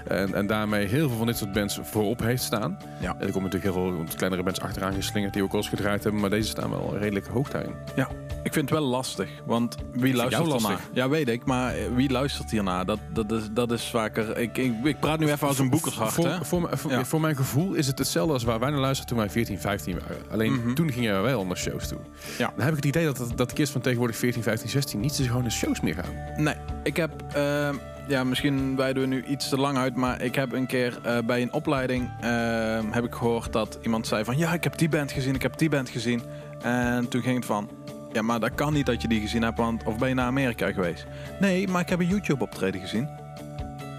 En, 0.08 0.34
en 0.34 0.48
daarmee 0.48 0.86
heel 0.88 1.08
veel 1.08 1.18
van 1.18 1.28
dit 1.28 1.38
soort 1.38 1.52
bands 1.54 1.80
voorop 1.84 2.20
heeft 2.20 2.44
staan. 2.44 2.78
Ja. 3.02 3.16
En 3.20 3.26
er 3.28 3.32
komen 3.34 3.44
natuurlijk 3.44 3.74
heel 3.76 3.84
veel 3.84 4.04
kleinere 4.16 4.44
bands 4.44 4.60
achteraan 4.60 4.94
geslingerd 4.94 5.34
die 5.34 5.44
ook 5.44 5.52
al 5.52 5.58
eens 5.58 5.70
gedraaid 5.70 6.04
hebben. 6.04 6.22
Maar 6.22 6.30
deze 6.30 6.50
staan 6.50 6.70
wel 6.70 6.98
redelijk 6.98 7.28
hoog 7.28 7.50
daarin. 7.50 7.74
Ja, 7.96 8.08
ik 8.44 8.54
vind 8.54 8.70
het 8.70 8.80
wel 8.80 8.88
lastig. 8.88 9.30
Want 9.46 9.76
wie 9.94 10.14
luistert 10.16 10.48
lastig. 10.48 10.80
Ja, 10.94 11.10
weet 11.10 11.30
ik. 11.30 11.46
Maar 11.46 11.74
eh, 11.76 11.82
wie 11.96 12.10
luistert 12.12 12.52
hiernaar? 12.52 12.86
Dat, 12.86 13.00
dat, 13.14 13.32
is, 13.32 13.44
dat 13.52 13.72
is 13.72 13.84
vaker... 13.90 14.38
Ik, 14.38 14.58
ik, 14.58 14.74
ik 14.84 15.00
praat 15.00 15.20
nu 15.20 15.28
even 15.32 15.48
als 15.48 15.60
een 15.60 15.70
boekershart, 15.70 16.12
Voor, 16.14 16.28
hè? 16.28 16.46
voor, 16.46 16.70
voor, 16.72 16.92
Ja. 16.92 17.06
voor 17.06 17.22
mijn 17.22 17.36
gevoel 17.36 17.74
is 17.74 17.88
het 17.88 17.98
hetzelfde 17.98 18.34
als 18.34 18.44
waar 18.44 18.60
wij 18.60 18.70
naar 18.70 18.80
luisterden 18.80 19.16
toen 19.16 19.24
wij 19.26 19.34
14, 19.36 19.60
15 19.60 20.00
waren. 20.00 20.22
Alleen 20.32 20.54
Mhm. 20.54 20.74
toen 20.74 20.92
gingen 20.92 21.16
we 21.16 21.22
wel 21.22 21.46
naar 21.46 21.58
shows 21.58 21.88
toe. 21.88 21.98
Ja. 22.38 22.52
Dan 22.56 22.60
heb 22.66 22.70
ik 22.70 22.76
het 22.76 22.86
idee 22.86 23.06
dat, 23.06 23.32
dat, 23.36 23.50
de 23.50 23.56
kids 23.56 23.72
van 23.72 23.82
tegenwoordig 23.82 24.16
14, 24.18 24.44
15, 24.44 24.70
16 24.70 25.00
niet 25.00 25.14
zo 25.14 25.24
gewoon 25.24 25.42
naar 25.42 25.52
shows 25.52 25.82
meer 25.82 25.94
gaan. 25.94 26.44
Nee, 26.44 26.56
ik 26.84 26.96
heb... 26.98 27.12
eh, 27.34 27.70
ja, 28.08 28.24
misschien 28.24 28.76
wijden 28.76 29.02
we 29.02 29.08
nu 29.08 29.24
iets 29.24 29.50
te 29.50 29.58
lang 29.58 29.78
uit. 29.78 29.96
Maar 29.96 30.22
ik 30.22 30.36
heb 30.36 30.52
een 30.54 30.66
keer 30.68 31.00
eh, 31.04 31.18
bij 31.26 31.42
een 31.42 31.54
opleiding... 31.54 32.10
eh, 32.22 32.80
heb 32.92 33.04
ik 33.04 33.14
gehoord 33.14 33.54
dat 33.54 33.80
iemand 33.82 34.08
zei 34.08 34.24
van... 34.24 34.38
Ja, 34.38 34.54
ik 34.54 34.64
heb 34.64 34.78
die 34.78 34.90
band 34.90 35.12
gezien, 35.12 35.36
ik 35.36 35.42
heb 35.42 35.58
die 35.58 35.70
band 35.70 35.90
gezien. 35.90 36.22
En 36.62 37.08
toen 37.08 37.22
ging 37.22 37.36
het 37.36 37.46
van... 37.46 37.70
Ja, 38.12 38.22
maar 38.22 38.40
dat 38.40 38.56
kan 38.56 38.74
niet 38.74 38.86
dat 38.86 39.02
je 39.02 39.08
die 39.08 39.22
gezien 39.22 39.42
hebt, 39.44 39.58
want... 39.58 39.84
Of 39.84 39.98
ben 39.98 40.10
je 40.10 40.16
naar 40.16 40.26
Amerika 40.26 40.72
geweest? 40.72 41.06
Nee, 41.40 41.68
maar 41.68 41.82
ik 41.82 41.90
heb 41.90 42.00
een 42.00 42.08
YouTube-optreden 42.08 42.82
gezien. 42.82 43.10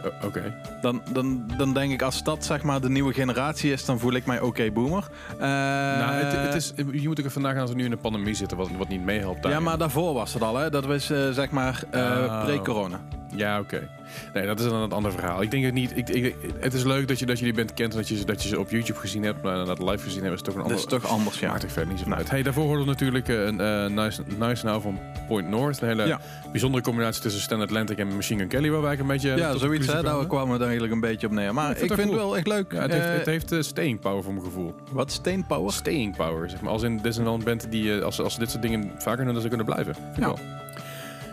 Oh, 0.07 0.25
Oké. 0.25 0.55
Dan, 0.81 1.03
dan, 1.13 1.51
dan 1.57 1.73
denk 1.75 1.93
ik, 1.93 2.03
als 2.03 2.23
dat 2.23 2.45
zeg 2.45 2.63
maar 2.63 2.81
de 2.81 2.89
nieuwe 2.89 3.13
generatie 3.13 3.73
is, 3.73 3.85
dan 3.85 3.99
voel 3.99 4.13
ik 4.13 4.27
mij 4.27 4.41
oké 4.41 4.71
boomer. 4.71 5.09
Eh, 5.33 5.39
nou, 5.39 6.13
het, 6.13 6.33
het 6.33 6.55
is, 6.55 6.73
je 6.93 7.09
moet 7.09 7.27
ook 7.27 7.35
nagaan 7.35 7.61
als 7.61 7.71
we 7.71 7.77
nu 7.77 7.85
in 7.85 7.93
een 7.93 7.99
pandemie 7.99 8.35
zitten, 8.35 8.57
wat, 8.57 8.69
wat 8.79 8.89
niet 8.89 9.05
meehelpt 9.05 9.49
ja, 9.49 9.61
maar 9.61 9.79
daarvoor 9.79 10.15
was 10.15 10.33
het 10.35 10.43
al, 10.43 10.57
hè? 10.57 10.71
Dat 10.71 10.85
was 10.85 11.11
eh, 11.11 11.31
zeg 11.31 11.51
maar 11.51 11.83
eh, 11.91 12.01
Oh. 12.01 12.45
pre-corona. 12.45 13.01
Ja, 13.35 13.61
oké. 13.61 13.89
Nee, 14.35 14.47
dat 14.47 14.61
is 14.61 14.65
dan 14.69 14.75
een 14.83 14.93
ander 14.93 15.13
verhaal. 15.13 15.43
Ik 15.43 15.51
denk 15.51 15.65
het 15.65 15.75
niet. 15.75 15.97
Ik, 15.97 16.09
ik, 16.09 16.35
het 16.61 16.75
is 16.75 16.85
leuk 16.85 17.09
dat 17.09 17.19
je, 17.19 17.27
dat 17.27 17.39
je 17.39 17.45
die 17.45 17.55
band 17.55 17.75
kent 17.75 17.93
en 17.93 17.99
dat 17.99 18.09
je, 18.09 18.17
ze- 18.17 18.25
dat 18.25 18.43
je 18.43 18.49
ze 18.49 18.59
op 18.59 18.71
YouTube 18.71 18.99
gezien 18.99 19.23
hebt. 19.23 19.43
Maar 19.43 19.65
dat 19.65 19.79
live 19.79 19.99
gezien 19.99 20.21
hebben 20.21 20.33
is 20.39 20.43
toch 20.43 20.55
een 20.55 20.61
Dat 20.63 20.71
ander. 20.71 20.85
is 20.85 20.91
toch 20.93 21.07
anders, 21.11 21.39
ja. 21.41 21.51
Maakt 21.51 21.63
er 21.63 21.71
verder 21.71 21.93
niet 21.93 22.03
zo 22.03 22.09
Nee. 22.09 22.19
uit. 22.19 22.31
Hey, 22.31 22.43
daarvoor 22.43 22.65
hoorden 22.65 22.85
we 22.85 22.91
natuurlijk 22.91 23.29
eh, 23.29 23.45
een 23.45 23.61
eh, 23.61 23.87
nice, 23.87 24.23
nice 24.39 24.65
Now 24.67 24.83
van 24.83 24.99
Point 25.29 25.49
North. 25.49 25.81
Een 25.81 25.89
hele 25.89 26.07
Ja. 26.07 26.21
bijzondere 26.51 26.83
combinatie 26.83 27.23
tussen 27.23 27.41
Stan 27.43 27.61
Atlantic 27.61 27.99
en 27.99 28.15
Machine 28.15 28.39
Gun 28.41 28.49
Kelly. 28.49 28.71
Waar 28.71 28.83
wij 28.83 28.99
een 28.99 29.07
beetje. 29.07 29.37
Ja, 29.37 29.57
zoiets, 29.57 29.87
hè? 29.87 30.03
Daar 30.03 30.27
kwamen. 30.27 30.53
we 30.53 30.59
dan 30.59 30.63
eigenlijk 30.67 30.93
een 30.95 31.01
beetje 31.01 31.27
op 31.27 31.33
neer. 31.33 31.55
Maar 31.55 31.71
ik 31.71 31.73
ik 31.77 31.79
vind 31.79 31.95
vind, 31.95 32.11
het 32.11 32.19
wel 32.19 32.37
echt 32.37 32.47
leuk. 32.47 32.73
Ja, 32.73 32.81
het 32.81 32.93
heeft, 32.93 33.07
Eh, 33.07 33.15
het 33.15 33.27
heeft 33.51 33.65
staying 33.67 34.01
power 34.01 34.23
voor 34.23 34.33
mijn 34.33 34.45
gevoel. 34.45 34.75
Wat? 34.93 35.13
Steenpower? 35.13 35.73
Staying 35.73 36.17
power, 36.17 36.51
zeg 36.51 36.61
maar. 36.61 36.73
Als 36.73 36.83
in, 36.83 36.97
dit 36.97 37.07
is 37.07 37.17
wel 37.19 37.35
een 37.35 37.45
band 37.45 37.71
die, 37.71 38.03
als, 38.03 38.21
als 38.21 38.33
ze 38.35 38.39
dit 38.39 38.51
soort 38.51 38.63
dingen 38.63 38.91
vaker 38.99 39.25
doen, 39.25 39.33
dat 39.35 39.43
ze 39.43 39.49
kunnen 39.49 39.67
blijven. 39.67 39.95
Vind 39.95 40.17
ik 40.17 40.23
Ja. 40.23 40.27
wel. 40.27 40.39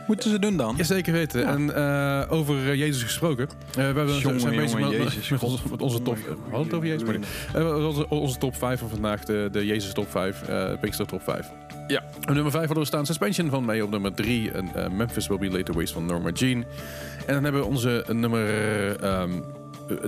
Moeten 0.08 0.30
ze 0.30 0.40
doen 0.40 0.58
dan? 0.58 0.74
Ja, 0.78 0.84
zeker 0.84 1.14
weten. 1.14 1.42
Ja. 1.42 1.48
En 1.48 1.76
eh, 1.76 2.32
over 2.32 2.70
eh, 2.70 2.76
Jezus 2.76 3.04
gesproken. 3.04 3.50
Eh, 3.70 3.76
we 3.76 3.82
hebben 3.82 4.18
Jongen, 4.18 4.40
zijn 4.40 4.56
bezig 4.56 4.80
met, 4.80 4.92
Jezus, 4.92 5.30
met 5.30 5.44
onze, 5.44 5.64
met 5.70 5.82
onze 5.82 6.02
top. 6.02 6.16
We 6.16 6.36
hadden 6.44 6.64
het 6.64 6.74
over 6.74 6.88
Jezus. 6.88 7.10
Eh, 7.54 7.86
onze, 7.86 8.10
onze 8.10 8.38
top 8.38 8.56
5 8.56 8.80
van 8.80 8.90
vandaag, 8.90 9.24
de, 9.24 9.50
de 9.52 9.66
Jezus 9.66 9.94
top 9.94 10.12
5, 10.12 10.42
eh 10.42 10.80
Pinkster 10.80 11.06
top 11.06 11.24
5. 11.24 11.50
Ja. 11.88 12.04
Op 12.18 12.34
nummer 12.34 12.52
5 12.52 12.66
hadden 12.66 12.84
we 12.84 12.90
staan 12.90 13.06
Suspension 13.06 13.50
van 13.50 13.66
mij 13.66 13.82
op 13.82 13.90
nummer 13.90 14.14
3. 14.14 14.52
En 14.52 14.76
eh, 14.76 14.90
Memphis 14.90 15.28
Will 15.28 15.38
Be 15.38 15.50
Later 15.50 15.74
Waste 15.74 15.94
van 15.94 16.06
Norma 16.06 16.30
Jean. 16.30 16.66
En 17.26 17.34
dan 17.34 17.44
hebben 17.44 17.62
we 17.62 17.68
onze 17.68 18.06
nummer, 18.12 18.48
ehm, 19.02 19.32
eh, 19.32 19.38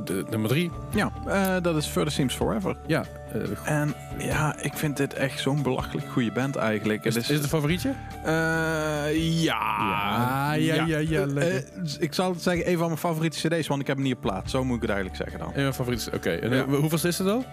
de, 0.04 0.26
nummer 0.30 0.50
3. 0.50 0.72
Ja, 0.96 1.12
eh, 1.28 1.56
dat 1.64 1.76
is 1.76 1.86
Further 1.86 2.12
Seems 2.12 2.34
Forever. 2.36 2.76
Ja, 2.86 3.04
eh, 3.34 3.42
En 3.80 3.94
ja, 4.18 4.56
ik 4.62 4.74
vind 4.74 4.98
dit 4.98 5.14
echt 5.14 5.40
zo'n 5.40 5.62
belachelijk 5.64 6.08
goede 6.12 6.32
band 6.32 6.56
eigenlijk. 6.56 7.04
is, 7.06 7.16
is 7.16 7.28
het 7.28 7.44
een 7.44 7.50
favorietje? 7.50 7.94
Eh, 8.24 9.44
ja. 9.44 10.54
Ja, 10.56 10.86
ja, 10.86 10.98
ja. 10.98 11.26
Eh, 11.28 11.56
ik 12.00 12.14
zal 12.14 12.32
het 12.32 12.42
zeggen, 12.42 12.70
een 12.70 12.78
van 12.78 12.88
mijn 12.88 13.00
favoriete 13.00 13.48
cd's, 13.48 13.68
want 13.68 13.82
ik 13.82 13.88
heb 13.88 13.96
hem 13.96 14.06
niet 14.06 14.16
op 14.16 14.22
plaat. 14.22 14.50
Zo 14.50 14.64
moet 14.64 14.76
ik 14.76 14.82
het 14.82 14.92
eigenlijk 14.92 15.22
zeggen 15.22 15.40
dan. 15.40 15.54
En 15.54 15.62
mijn 15.62 15.74
favoriet 15.74 16.00
is- 16.00 16.10
Oké, 16.10 16.30
Ja. 16.32 16.40
eh, 16.40 16.64
hoeveel 16.64 17.10
is 17.10 17.18
het 17.18 17.28
al? 17.28 17.46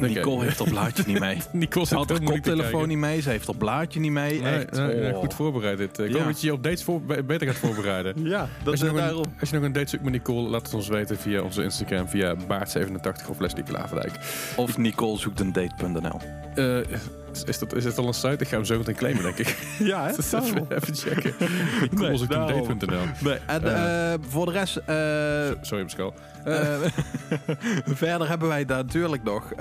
Nicole 0.00 0.42
heeft 0.44 0.58
er 0.60 0.68
blaadje 0.68 1.02
niet 1.06 1.18
mee. 1.18 1.38
Nicole 1.52 1.86
Ze 1.86 1.96
zit 1.96 1.98
had 1.98 2.08
haar 2.18 2.20
koptelefoon 2.32 2.88
niet 2.88 2.98
mee, 2.98 3.20
ze 3.20 3.30
heeft 3.30 3.48
er 3.48 3.56
blaadje 3.56 4.00
niet 4.00 4.10
mee. 4.12 4.40
Nee, 4.42 4.52
echt. 4.54 4.72
nee, 4.72 4.94
nee, 4.96 5.12
oh. 5.12 5.18
goed 5.18 5.34
voorbereid 5.34 5.78
dit. 5.78 5.98
Ik 5.98 6.12
hoop 6.14 6.24
dat 6.24 6.40
je 6.40 6.46
je 6.46 6.52
op 6.52 6.62
dates 6.62 6.82
voor, 6.84 7.02
be- 7.02 7.22
beter 7.22 7.46
gaat 7.46 7.56
voorbereiden. 7.56 8.14
Ja, 8.28 8.48
dat 8.62 8.70
Als 8.72 8.80
je, 8.80 8.86
is 8.86 8.92
nog 8.92 9.00
daarom. 9.00 9.24
een, 9.24 9.30
als 9.40 9.48
je 9.50 9.56
nog 9.56 9.64
een 9.64 9.72
date 9.72 9.88
zoekt 9.88 10.02
met 10.02 10.12
Nicole, 10.12 10.48
laat 10.48 10.62
het 10.62 10.74
ons 10.74 10.88
weten 10.88 11.18
via 11.18 11.40
onze 11.42 11.62
Instagram, 11.62 12.08
via 12.08 12.36
Baart87 12.36 13.28
of 13.28 13.38
Leslie 13.38 13.62
Klaverdijk. 13.64 14.12
Of 14.56 14.78
Nicole 14.78 15.18
zoekt 15.18 15.40
een 15.40 15.52
date.nl. 15.52 16.20
Eh, 16.58 16.78
is, 17.46 17.58
dat, 17.58 17.74
is 17.74 17.84
dat 17.84 17.98
al 17.98 18.06
een 18.06 18.14
site? 18.14 18.36
Ik 18.38 18.48
ga 18.48 18.56
hem 18.56 18.64
zo 18.64 18.78
meteen 18.78 18.94
claimen, 18.94 19.22
denk 19.22 19.38
ik. 19.38 19.56
Ja, 19.78 20.04
hè? 20.04 20.10
even, 20.42 20.66
even 20.70 20.94
checken. 20.94 21.34
Nicole 21.80 22.08
Nee. 22.86 22.98
Nee, 23.20 23.38
en 23.46 23.64
Eh. 23.64 24.12
eh, 24.12 24.20
voor 24.28 24.46
de 24.46 24.52
rest, 24.52 24.72
Sorry, 25.66 25.82
Pascal. 25.84 26.14
verder 27.94 28.28
hebben 28.28 28.48
wij 28.48 28.64
daar 28.64 28.84
natuurlijk 28.84 29.22
nog. 29.22 29.52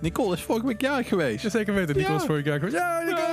Nicole 0.00 0.34
is 0.34 0.42
vorige 0.42 0.66
week 0.66 0.80
jarig 0.80 1.08
geweest. 1.08 1.42
Ja, 1.42 1.48
zeker 1.50 1.74
weten. 1.74 1.96
Nicole 1.96 2.14
Ja. 2.14 2.20
is 2.20 2.26
vorig 2.26 2.44
jaar 2.44 2.58
gewoon... 2.58 2.74
Ja, 2.74 2.98
Nicole! 3.04 3.26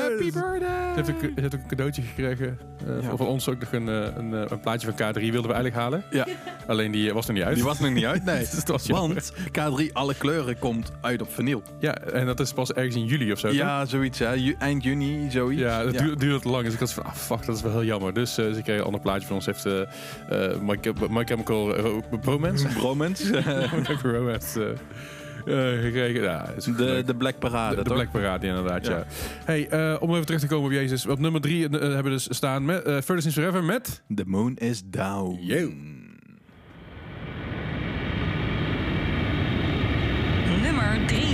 Happy 0.00 0.30
birthday! 0.32 0.61
Ze 0.94 1.32
heeft 1.34 1.54
ook 1.54 1.60
een 1.60 1.66
cadeautje 1.68 2.02
gekregen. 2.02 2.58
eh, 2.86 3.02
Ja. 3.02 3.16
Van 3.16 3.26
ons 3.26 3.48
ook 3.48 3.60
nog 3.60 3.72
een, 3.72 3.88
eh, 3.88 4.06
een, 4.16 4.34
eh, 4.34 4.42
een 4.48 4.60
plaatje 4.60 4.86
van 4.86 4.94
K3 4.96 5.20
wilden 5.32 5.50
we 5.50 5.54
eigenlijk 5.56 5.74
halen. 5.74 6.02
Ja, 6.10 6.26
Alleen 6.66 6.90
die 6.92 7.12
was 7.12 7.26
er 7.28 7.32
niet 7.34 7.42
uit. 7.42 7.54
die 7.54 7.64
was 7.64 7.78
nog 7.78 7.90
niet 7.90 8.04
uit, 8.04 8.24
nee. 8.24 8.38
Dus. 8.66 8.86
Want 8.88 9.32
K3 9.52 9.92
Alle 9.92 10.14
Kleuren 10.14 10.58
komt 10.58 10.92
uit 11.00 11.22
op 11.22 11.32
vinyl. 11.34 11.62
Ja, 11.78 11.94
en 11.98 12.26
dat 12.26 12.40
is 12.40 12.52
pas 12.52 12.72
ergens 12.72 12.94
in 12.94 13.04
juli 13.04 13.32
of 13.32 13.38
zo. 13.38 13.48
toch? 13.48 13.56
Ja, 13.56 13.84
zoiets 13.84 14.18
hè. 14.18 14.52
Eind 14.58 14.82
juni, 14.82 15.30
zoiets. 15.30 15.60
Ja, 15.62 15.84
dat 15.84 15.98
duurde, 15.98 16.16
duurde 16.16 16.40
te 16.40 16.48
lang. 16.48 16.64
Dus 16.64 16.72
ik 16.74 16.78
had 16.80 16.92
van, 16.92 17.04
ah 17.04 17.14
fuck, 17.14 17.46
dat 17.46 17.56
is 17.56 17.62
wel 17.62 17.72
heel 17.72 17.84
jammer. 17.84 18.14
Dus 18.14 18.34
ze 18.34 18.60
kreeg 18.62 18.78
een 18.78 18.84
ander 18.84 19.00
plaatje 19.00 19.26
van 19.26 19.36
ons. 19.36 19.46
Heeft 19.46 19.66
eh, 19.66 19.80
My, 20.60 20.78
My 21.10 21.24
Chemical 21.24 21.76
Ro- 21.76 22.02
Romance. 22.22 22.66
Bromance. 22.66 23.30
My 23.32 23.82
Chemical 23.84 24.10
Romance 24.10 24.74
gekregen. 25.44 26.22
Ja, 26.22 26.48
is 26.56 26.64
de, 26.64 27.02
de 27.06 27.14
Black 27.14 27.38
Parade, 27.38 27.76
de, 27.76 27.82
de 27.82 27.88
toch? 27.88 27.98
Black 27.98 28.10
Parade, 28.10 28.46
inderdaad, 28.46 28.86
ja. 28.86 28.96
Ja. 28.96 29.04
Hey, 29.44 29.68
eh, 29.68 29.96
om 30.00 30.10
even 30.10 30.26
terug 30.26 30.40
te 30.40 30.46
komen 30.46 30.66
op 30.66 30.72
Jezus. 30.72 31.06
Op 31.06 31.18
nummer 31.18 31.40
drie 31.40 31.64
eh, 31.64 31.80
hebben 31.80 32.02
we 32.02 32.10
dus 32.10 32.26
staan 32.30 32.64
met 32.64 32.82
eh 32.82 32.92
Further 32.92 33.22
Since 33.22 33.40
Forever 33.40 33.64
met... 33.64 34.02
The 34.14 34.24
moon 34.26 34.56
is 34.56 34.82
down. 34.84 35.38
Yo. 35.40 35.72
Nummer 40.62 41.06
3. 41.06 41.31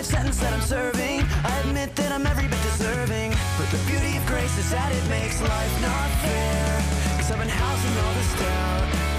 Life 0.00 0.06
sentence 0.06 0.40
that 0.40 0.52
I'm 0.54 0.62
serving, 0.62 1.20
I 1.44 1.58
admit 1.60 1.94
that 1.96 2.10
I'm 2.10 2.26
every 2.26 2.48
bit 2.48 2.62
deserving. 2.62 3.32
But 3.58 3.68
the 3.68 3.76
beauty 3.84 4.16
of 4.16 4.24
grace 4.26 4.56
is 4.56 4.70
that 4.70 4.90
it 4.92 5.08
makes 5.10 5.38
life 5.42 5.82
not 5.82 6.08
fair. 6.24 7.16
Cause 7.18 7.30
I've 7.30 7.38
been 7.38 7.48
housing 7.50 7.94
all 8.02 8.14
this 8.14 8.40
doubt 8.40 9.09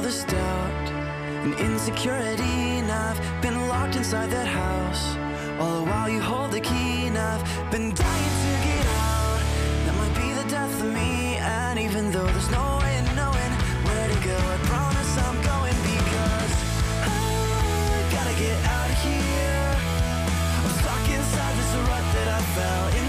all 0.00 0.06
this 0.06 0.24
doubt 0.24 0.88
and 1.44 1.52
insecurity, 1.60 2.80
and 2.80 2.90
I've 2.90 3.20
been 3.42 3.68
locked 3.68 3.96
inside 3.96 4.30
that 4.30 4.46
house. 4.46 5.04
All 5.60 5.84
the 5.84 5.90
while 5.90 6.08
you 6.08 6.20
hold 6.20 6.52
the 6.52 6.60
key, 6.60 7.08
and 7.08 7.18
I've 7.18 7.44
been 7.70 7.92
dying 7.92 8.34
to 8.44 8.52
get 8.70 8.86
out. 9.12 9.40
That 9.84 9.94
might 10.00 10.14
be 10.22 10.32
the 10.40 10.46
death 10.48 10.74
of 10.80 10.90
me, 10.94 11.36
and 11.36 11.78
even 11.78 12.10
though 12.12 12.24
there's 12.32 12.50
no 12.50 12.78
way 12.80 12.96
of 13.02 13.06
knowing 13.14 13.52
where 13.86 14.06
to 14.12 14.18
go, 14.24 14.38
I 14.54 14.56
promise 14.72 15.12
I'm 15.26 15.38
going 15.52 15.78
because 15.92 16.52
I 17.04 17.18
gotta 18.16 18.34
get 18.40 18.56
out 18.76 18.88
of 18.94 18.98
here. 19.04 19.68
I'm 20.64 20.72
stuck 20.80 21.04
inside 21.12 21.54
this 21.60 21.72
rut 21.88 22.06
that 22.16 22.28
I 22.38 22.40
fell 22.56 22.86
into 22.88 22.99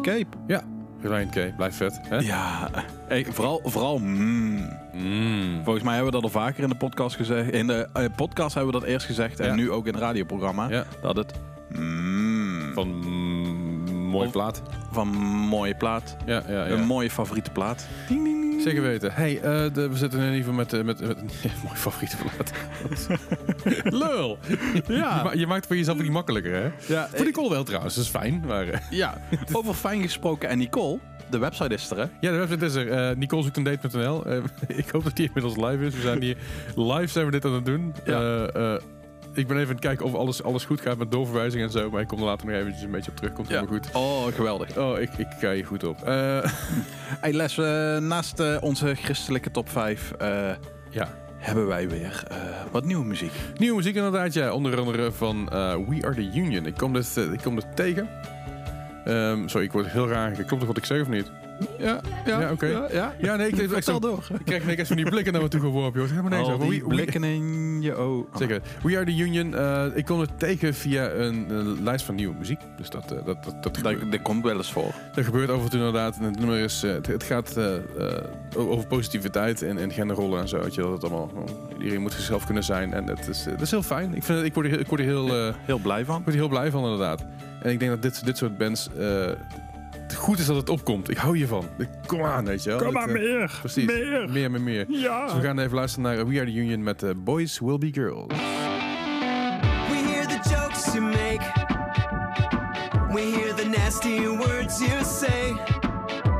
Escape. 0.00 0.26
Ja, 0.46 0.62
Ryan 1.00 1.30
K. 1.30 1.56
Blijft 1.56 1.76
vet. 1.76 2.00
Hè? 2.08 2.16
Ja, 2.16 2.70
hey, 3.08 3.26
vooral, 3.30 3.60
vooral 3.64 3.98
mm. 3.98 4.68
Mm. 4.92 5.60
Volgens 5.64 5.84
mij 5.84 5.94
hebben 5.94 6.12
we 6.12 6.20
dat 6.20 6.32
al 6.34 6.40
vaker 6.40 6.62
in 6.62 6.68
de 6.68 6.74
podcast 6.74 7.16
gezegd. 7.16 7.50
In 7.50 7.66
de 7.66 7.88
eh, 7.92 8.04
podcast 8.16 8.54
hebben 8.54 8.72
we 8.72 8.80
dat 8.80 8.88
eerst 8.88 9.06
gezegd. 9.06 9.40
En 9.40 9.46
Ja. 9.46 9.54
nu 9.54 9.70
ook 9.70 9.86
in 9.86 9.92
het 9.92 10.02
radioprogramma. 10.02 10.68
Ja. 10.68 10.84
Dat 11.02 11.16
het 11.16 11.32
mm, 11.68 12.70
Van 12.74 12.88
mm, 12.88 13.90
mooi 13.92 14.26
Of- 14.26 14.32
plaat. 14.32 14.62
van 14.92 15.08
mooie 15.48 15.74
plaat. 15.74 16.16
Ja, 16.26 16.42
ja, 16.48 16.66
ja. 16.66 16.66
Een 16.72 16.84
mooie 16.86 17.10
favoriete 17.10 17.50
plaat. 17.50 17.86
Ding, 18.08 18.24
ding. 18.24 18.35
Zeker 18.66 18.82
weten. 18.82 19.12
Hey, 19.12 19.40
de- 19.72 19.88
we 19.88 19.96
zitten 19.96 20.18
in 20.20 20.24
ieder 20.24 20.38
geval 20.38 20.54
met... 20.54 20.72
eh, 20.72 20.82
met, 20.82 21.00
met 21.00 21.18
mooi 21.64 21.76
favoriete 21.76 22.16
plaat. 22.16 22.52
Lul. 24.02 24.38
Ja. 24.86 25.16
Je, 25.18 25.24
ma- 25.24 25.32
je 25.32 25.46
maakt 25.46 25.58
het 25.58 25.66
voor 25.66 25.76
jezelf 25.76 25.98
niet 26.02 26.10
makkelijker, 26.10 26.52
hè? 26.54 26.70
Ja, 26.94 27.08
Voor 27.14 27.24
Nicole 27.24 27.50
wel 27.50 27.64
trouwens, 27.64 27.94
dat 27.94 28.04
is 28.04 28.10
fijn. 28.10 28.42
Maar, 28.46 28.68
eh, 28.68 28.80
ja, 28.90 29.20
over 29.52 29.74
fijn 29.74 30.02
gesproken. 30.02 30.48
En 30.48 30.58
Nicole, 30.58 30.98
de 31.30 31.38
website 31.38 31.74
is 31.74 31.90
er, 31.90 31.96
hè? 31.96 32.02
ja, 32.20 32.30
de 32.30 32.36
website 32.36 32.64
is 32.64 32.74
er. 32.74 32.90
eh 32.90 33.16
Nicole 33.16 33.42
zoekt 33.42 33.56
een 33.56 33.62
date.nl. 33.64 34.24
Ik 34.66 34.88
hoop 34.88 35.04
dat 35.04 35.16
die 35.16 35.26
inmiddels 35.26 35.56
live 35.70 35.84
is. 35.86 35.94
We 35.94 36.00
zijn 36.00 36.22
hier 36.22 36.36
live 36.76 37.06
zijn 37.06 37.24
we 37.24 37.30
dit 37.30 37.44
aan 37.44 37.52
het 37.52 37.64
doen. 37.64 37.94
Ja. 38.04 38.48
Ik 39.36 39.46
ben 39.46 39.56
even 39.56 39.68
aan 39.68 39.74
het 39.74 39.84
kijken 39.84 40.04
of 40.06 40.14
alles, 40.14 40.42
alles 40.42 40.64
goed 40.64 40.80
gaat 40.80 40.98
met 40.98 41.10
doorverwijzing 41.10 41.62
en 41.62 41.70
zo. 41.70 41.90
Maar 41.90 42.00
ik 42.00 42.06
kom 42.06 42.18
er 42.18 42.24
later 42.24 42.46
nog 42.46 42.56
eventjes 42.56 42.82
een 42.82 42.90
beetje 42.90 43.10
op 43.10 43.16
terug. 43.16 43.32
Komt 43.32 43.48
helemaal 43.48 43.68
goed. 43.68 43.88
Oh, 43.92 44.26
geweldig. 44.26 44.76
Oh, 44.78 45.00
ik, 45.00 45.10
ik 45.16 45.26
ga 45.40 45.52
hier 45.52 45.66
goed 45.66 45.84
op. 45.84 46.02
Eh, 46.02 46.38
Hey 47.20 47.32
Les, 47.32 47.58
eh, 47.58 47.96
naast 47.98 48.40
eh, 48.40 48.56
onze 48.60 48.94
christelijke 48.94 49.50
top 49.50 49.68
5 49.70 50.12
eh, 50.18 50.50
ja. 50.90 51.08
hebben 51.36 51.66
wij 51.66 51.88
weer 51.88 52.22
eh, 52.28 52.36
wat 52.70 52.84
nieuwe 52.84 53.04
muziek. 53.04 53.32
Nieuwe 53.56 53.76
muziek 53.76 53.94
inderdaad, 53.94 54.32
ja. 54.32 54.52
Onder 54.52 54.78
andere 54.78 55.12
van 55.12 55.48
eh, 55.48 55.74
We 55.88 55.98
Are 56.02 56.14
The 56.14 56.30
Union. 56.34 56.66
Ik 56.66 56.74
kom 56.76 56.92
dit, 56.92 57.16
eh, 57.16 57.32
ik 57.32 57.40
kom 57.42 57.54
dit 57.54 57.76
tegen. 57.76 58.08
Ehm, 59.04 59.48
sorry, 59.48 59.66
ik 59.66 59.72
word 59.72 59.86
heel 59.86 60.08
raar. 60.08 60.30
Klopt 60.30 60.48
toch 60.48 60.66
wat 60.66 60.76
ik 60.76 60.84
zeg 60.84 61.00
of 61.00 61.08
niet? 61.08 61.30
Ja, 61.78 62.00
ja, 62.26 62.40
Ja, 62.40 62.50
oké. 62.52 62.66
Ja, 62.66 62.86
ja. 62.92 63.14
Ja, 63.20 63.36
nee, 63.36 63.48
ik, 63.48 63.56
ik, 63.56 64.00
door. 64.00 64.26
ik 64.38 64.44
krijg 64.44 64.62
ineens 64.62 64.88
van 64.88 64.96
die 64.96 65.10
blikken 65.10 65.32
naar 65.32 65.42
me 65.42 65.48
toe 65.48 65.60
geworpen, 65.60 66.00
joh. 66.00 66.10
Helemaal 66.10 66.30
niks 66.30 66.48
Al 66.48 66.54
over. 66.54 66.68
die 66.70 66.80
We- 66.82 66.88
we- 66.88 66.94
blikken 66.94 67.24
in 67.24 67.82
je 67.82 67.94
oog. 67.94 68.24
Zeker. 68.38 68.60
We 68.82 68.96
Are 68.96 69.04
The 69.04 69.16
Union. 69.16 69.54
eh, 69.54 69.84
ik 69.94 70.04
kom 70.04 70.20
het 70.20 70.38
tegen 70.38 70.74
via 70.74 71.10
een 71.10 71.46
lijst 71.82 72.04
van 72.04 72.14
nieuwe 72.14 72.34
muziek. 72.38 72.60
Dus 72.76 72.90
dat, 72.90 73.12
eh, 73.12 73.18
dat, 73.24 73.44
dat, 73.44 73.62
dat, 73.62 73.76
gebeurt, 73.76 74.00
Dat, 74.00 74.10
dat 74.12 74.22
komt 74.22 74.44
wel 74.44 74.56
eens 74.56 74.72
voor. 74.72 74.94
dat 75.14 75.24
gebeurt 75.24 75.50
af 75.50 75.62
en 75.62 75.70
toe 75.70 75.78
inderdaad. 75.78 76.16
En 76.16 76.22
het 76.24 76.38
nummer 76.38 76.58
is... 76.58 76.82
eh, 76.82 76.92
het, 76.92 77.06
het 77.06 77.22
gaat 77.22 77.56
eh, 77.56 77.74
eh, 77.76 77.80
over 78.54 78.86
positiviteit 78.86 79.62
en, 79.62 79.78
en 79.78 79.92
genderrollen 79.92 80.40
en 80.40 80.48
zo. 80.48 80.58
Weet 80.60 80.74
je, 80.74 80.82
dat 80.82 80.92
het 80.92 81.02
allemaal... 81.04 81.30
oh, 81.34 81.78
iedereen 81.78 82.00
moet 82.00 82.12
zichzelf 82.12 82.44
kunnen 82.44 82.64
zijn. 82.64 82.92
En 82.92 83.06
het 83.06 83.28
is, 83.28 83.44
dat 83.44 83.60
is 83.60 83.70
heel 83.70 83.82
fijn. 83.82 84.14
Ik, 84.14 84.22
vind 84.22 84.44
ik, 84.44 84.54
word 84.54 84.66
er, 84.66 84.80
ik 84.80 84.86
word 84.86 85.00
er 85.00 85.06
heel... 85.06 85.52
Heel 85.54 85.78
blij 85.78 86.04
van. 86.04 86.16
ik 86.18 86.22
word 86.22 86.34
er 86.34 86.40
heel 86.40 86.50
blij 86.50 86.70
van, 86.70 86.82
inderdaad. 86.82 87.24
En 87.62 87.70
ik 87.70 87.78
denk 87.78 87.90
dat 87.90 88.02
dit, 88.02 88.24
dit 88.24 88.36
soort 88.36 88.58
bands... 88.58 88.88
het 90.06 90.14
goed 90.14 90.38
is 90.38 90.46
dat 90.46 90.56
het 90.56 90.68
opkomt. 90.68 91.10
Ik 91.10 91.16
hou 91.16 91.36
hiervan. 91.36 91.68
Kom 92.06 92.22
aan, 92.22 92.44
weet 92.44 92.62
je 92.62 92.70
wel. 92.70 92.78
Kom 92.78 92.92
maar 92.92 93.08
eh, 93.08 93.12
meer. 93.12 93.56
Precies. 93.60 93.86
Meer. 93.86 94.28
Meer, 94.30 94.50
meer, 94.50 94.60
meer. 94.60 94.84
Ja. 94.88 95.24
Dus 95.24 95.34
we 95.34 95.40
gaan 95.40 95.58
even 95.58 95.74
luisteren 95.74 96.16
naar 96.16 96.26
We 96.26 96.36
Are 96.40 96.46
The 96.46 96.56
Union 96.56 96.82
met 96.82 97.02
eh, 97.02 97.10
Boys 97.16 97.58
Will 97.58 97.78
Be 97.78 97.90
Girls. 97.92 98.26
We 99.88 99.96
hear 99.96 100.26
the 100.26 100.48
jokes 100.50 100.92
you 100.94 101.04
make. 101.04 101.64
We 103.12 103.20
hear 103.20 103.54
the 103.54 103.68
nasty 103.78 104.20
words 104.28 104.78
you 104.78 105.04
say. 105.04 105.54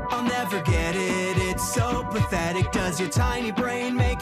I'll 0.09 0.23
never 0.23 0.63
get 0.65 0.95
it, 0.95 1.37
it's 1.51 1.73
so 1.73 2.05
pathetic. 2.11 2.73
Does 2.73 2.99
your 2.99 3.11
tiny 3.11 3.53
brain 3.53 3.97
make 3.97 4.16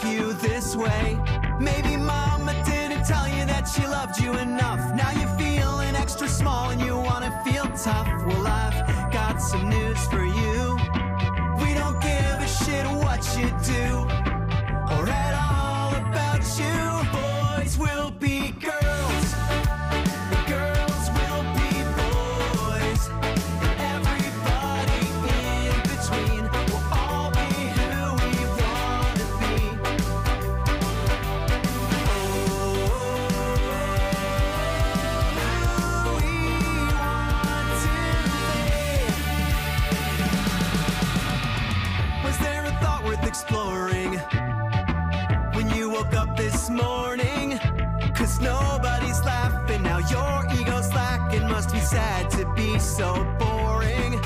morning? 46.69 47.59
Cause 48.15 48.39
nobody's 48.39 49.19
laughing 49.23 49.83
now, 49.83 49.99
your 49.99 50.45
ego's 50.59 50.93
lacking. 50.93 51.47
Must 51.47 51.71
be 51.71 51.79
sad 51.79 52.29
to 52.31 52.45
be 52.55 52.79
so 52.79 53.13
boring. 53.39 54.19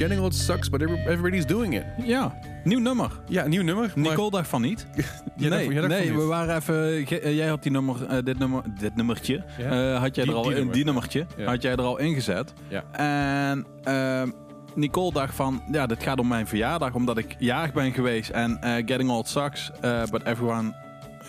Getting 0.00 0.20
old 0.20 0.34
sucks, 0.34 0.68
but 0.70 0.80
every- 0.82 1.00
everybody's 1.06 1.46
doing 1.46 1.74
it. 1.74 1.84
Ja, 2.04 2.38
nieuw 2.64 2.78
nummer. 2.78 3.10
Ja, 3.28 3.46
nieuw 3.46 3.62
nummer. 3.62 3.92
maar- 3.94 4.08
Nicole 4.08 4.30
dacht 4.30 4.48
van 4.48 4.62
niet. 4.62 4.86
Nee, 5.36 5.68
nee 5.68 6.14
we 6.16 6.22
waren 6.24 6.56
even. 6.56 7.06
eh, 7.22 7.36
jij 7.36 7.46
had 7.48 7.62
die 7.62 7.72
nummer, 7.72 8.06
eh, 8.06 8.18
dit 8.24 8.38
nummer, 8.38 8.62
dit 8.78 8.96
nummertje. 8.96 9.44
Ja. 9.58 9.92
eh, 9.94 10.00
had 10.00 10.14
jij 10.14 10.24
Die- 10.24 10.32
er 10.32 10.38
al 10.38 10.44
die 10.46 10.54
nummer. 10.54 10.74
die 10.74 10.84
nummertje, 10.84 11.26
Ja. 11.36 11.44
had 11.44 11.62
jij 11.62 11.72
er 11.72 11.80
al 11.82 11.98
ingezet. 11.98 12.52
Ja. 12.68 12.82
En 12.92 13.66
ehm, 13.84 14.30
Nicole 14.74 15.12
dacht 15.12 15.34
van, 15.34 15.62
ja, 15.72 15.86
dit 15.86 16.02
gaat 16.02 16.18
om 16.18 16.28
mijn 16.28 16.46
verjaardag, 16.46 16.94
omdat 16.94 17.18
ik 17.18 17.36
jarig 17.38 17.72
ben 17.72 17.92
geweest. 17.92 18.30
En 18.30 18.58
getting 18.62 19.10
old 19.10 19.28
sucks, 19.28 19.70
but 20.10 20.22
everyone, 20.22 20.74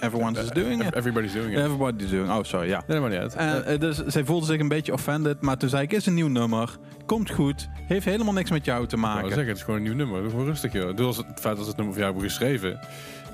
everyone 0.02 0.40
is 0.40 0.50
doing 0.50 0.84
it. 0.84 0.96
Everybody's 0.96 1.34
doing 1.34 1.52
it. 1.52 1.58
Everybody's 1.60 2.10
doing. 2.10 2.30
Oh, 2.30 2.44
sorry, 2.44 2.68
ja. 2.68 2.84
Nee, 2.88 3.00
maar 3.00 3.10
niet 3.10 3.20
uit. 3.20 3.36
En, 3.36 3.66
eh, 3.66 3.80
dus 3.80 3.98
zij 4.06 4.24
voelde 4.26 4.46
zich 4.46 4.60
een 4.60 4.68
beetje 4.68 4.94
offended, 4.94 5.42
maar 5.42 5.58
toen 5.58 5.70
zei 5.70 5.84
ik, 5.84 5.92
is 5.94 6.06
een 6.06 6.14
nieuw 6.14 6.28
nummer, 6.28 6.78
komt 7.06 7.30
goed, 7.32 7.70
heeft 7.88 8.06
helemaal 8.06 8.34
niks 8.34 8.50
met 8.52 8.66
jou 8.66 8.88
te 8.88 8.98
maken. 8.98 9.28
zeggen, 9.28 9.48
het 9.48 9.58
is 9.58 9.64
gewoon 9.64 9.80
een 9.80 9.86
nieuw 9.86 9.96
nummer. 9.96 10.22
Doe 10.22 10.30
gewoon 10.30 10.46
rustig, 10.46 10.74
joh. 10.74 10.96
Doe 10.96 11.06
als 11.06 11.18
het, 11.18 11.28
het 11.28 11.40
feit 11.40 11.58
dat 11.58 11.68
het 11.68 11.76
nummer 11.78 11.94
voor 11.96 12.04
jou 12.04 12.14
hebben 12.14 12.32
geschreven. 12.32 12.80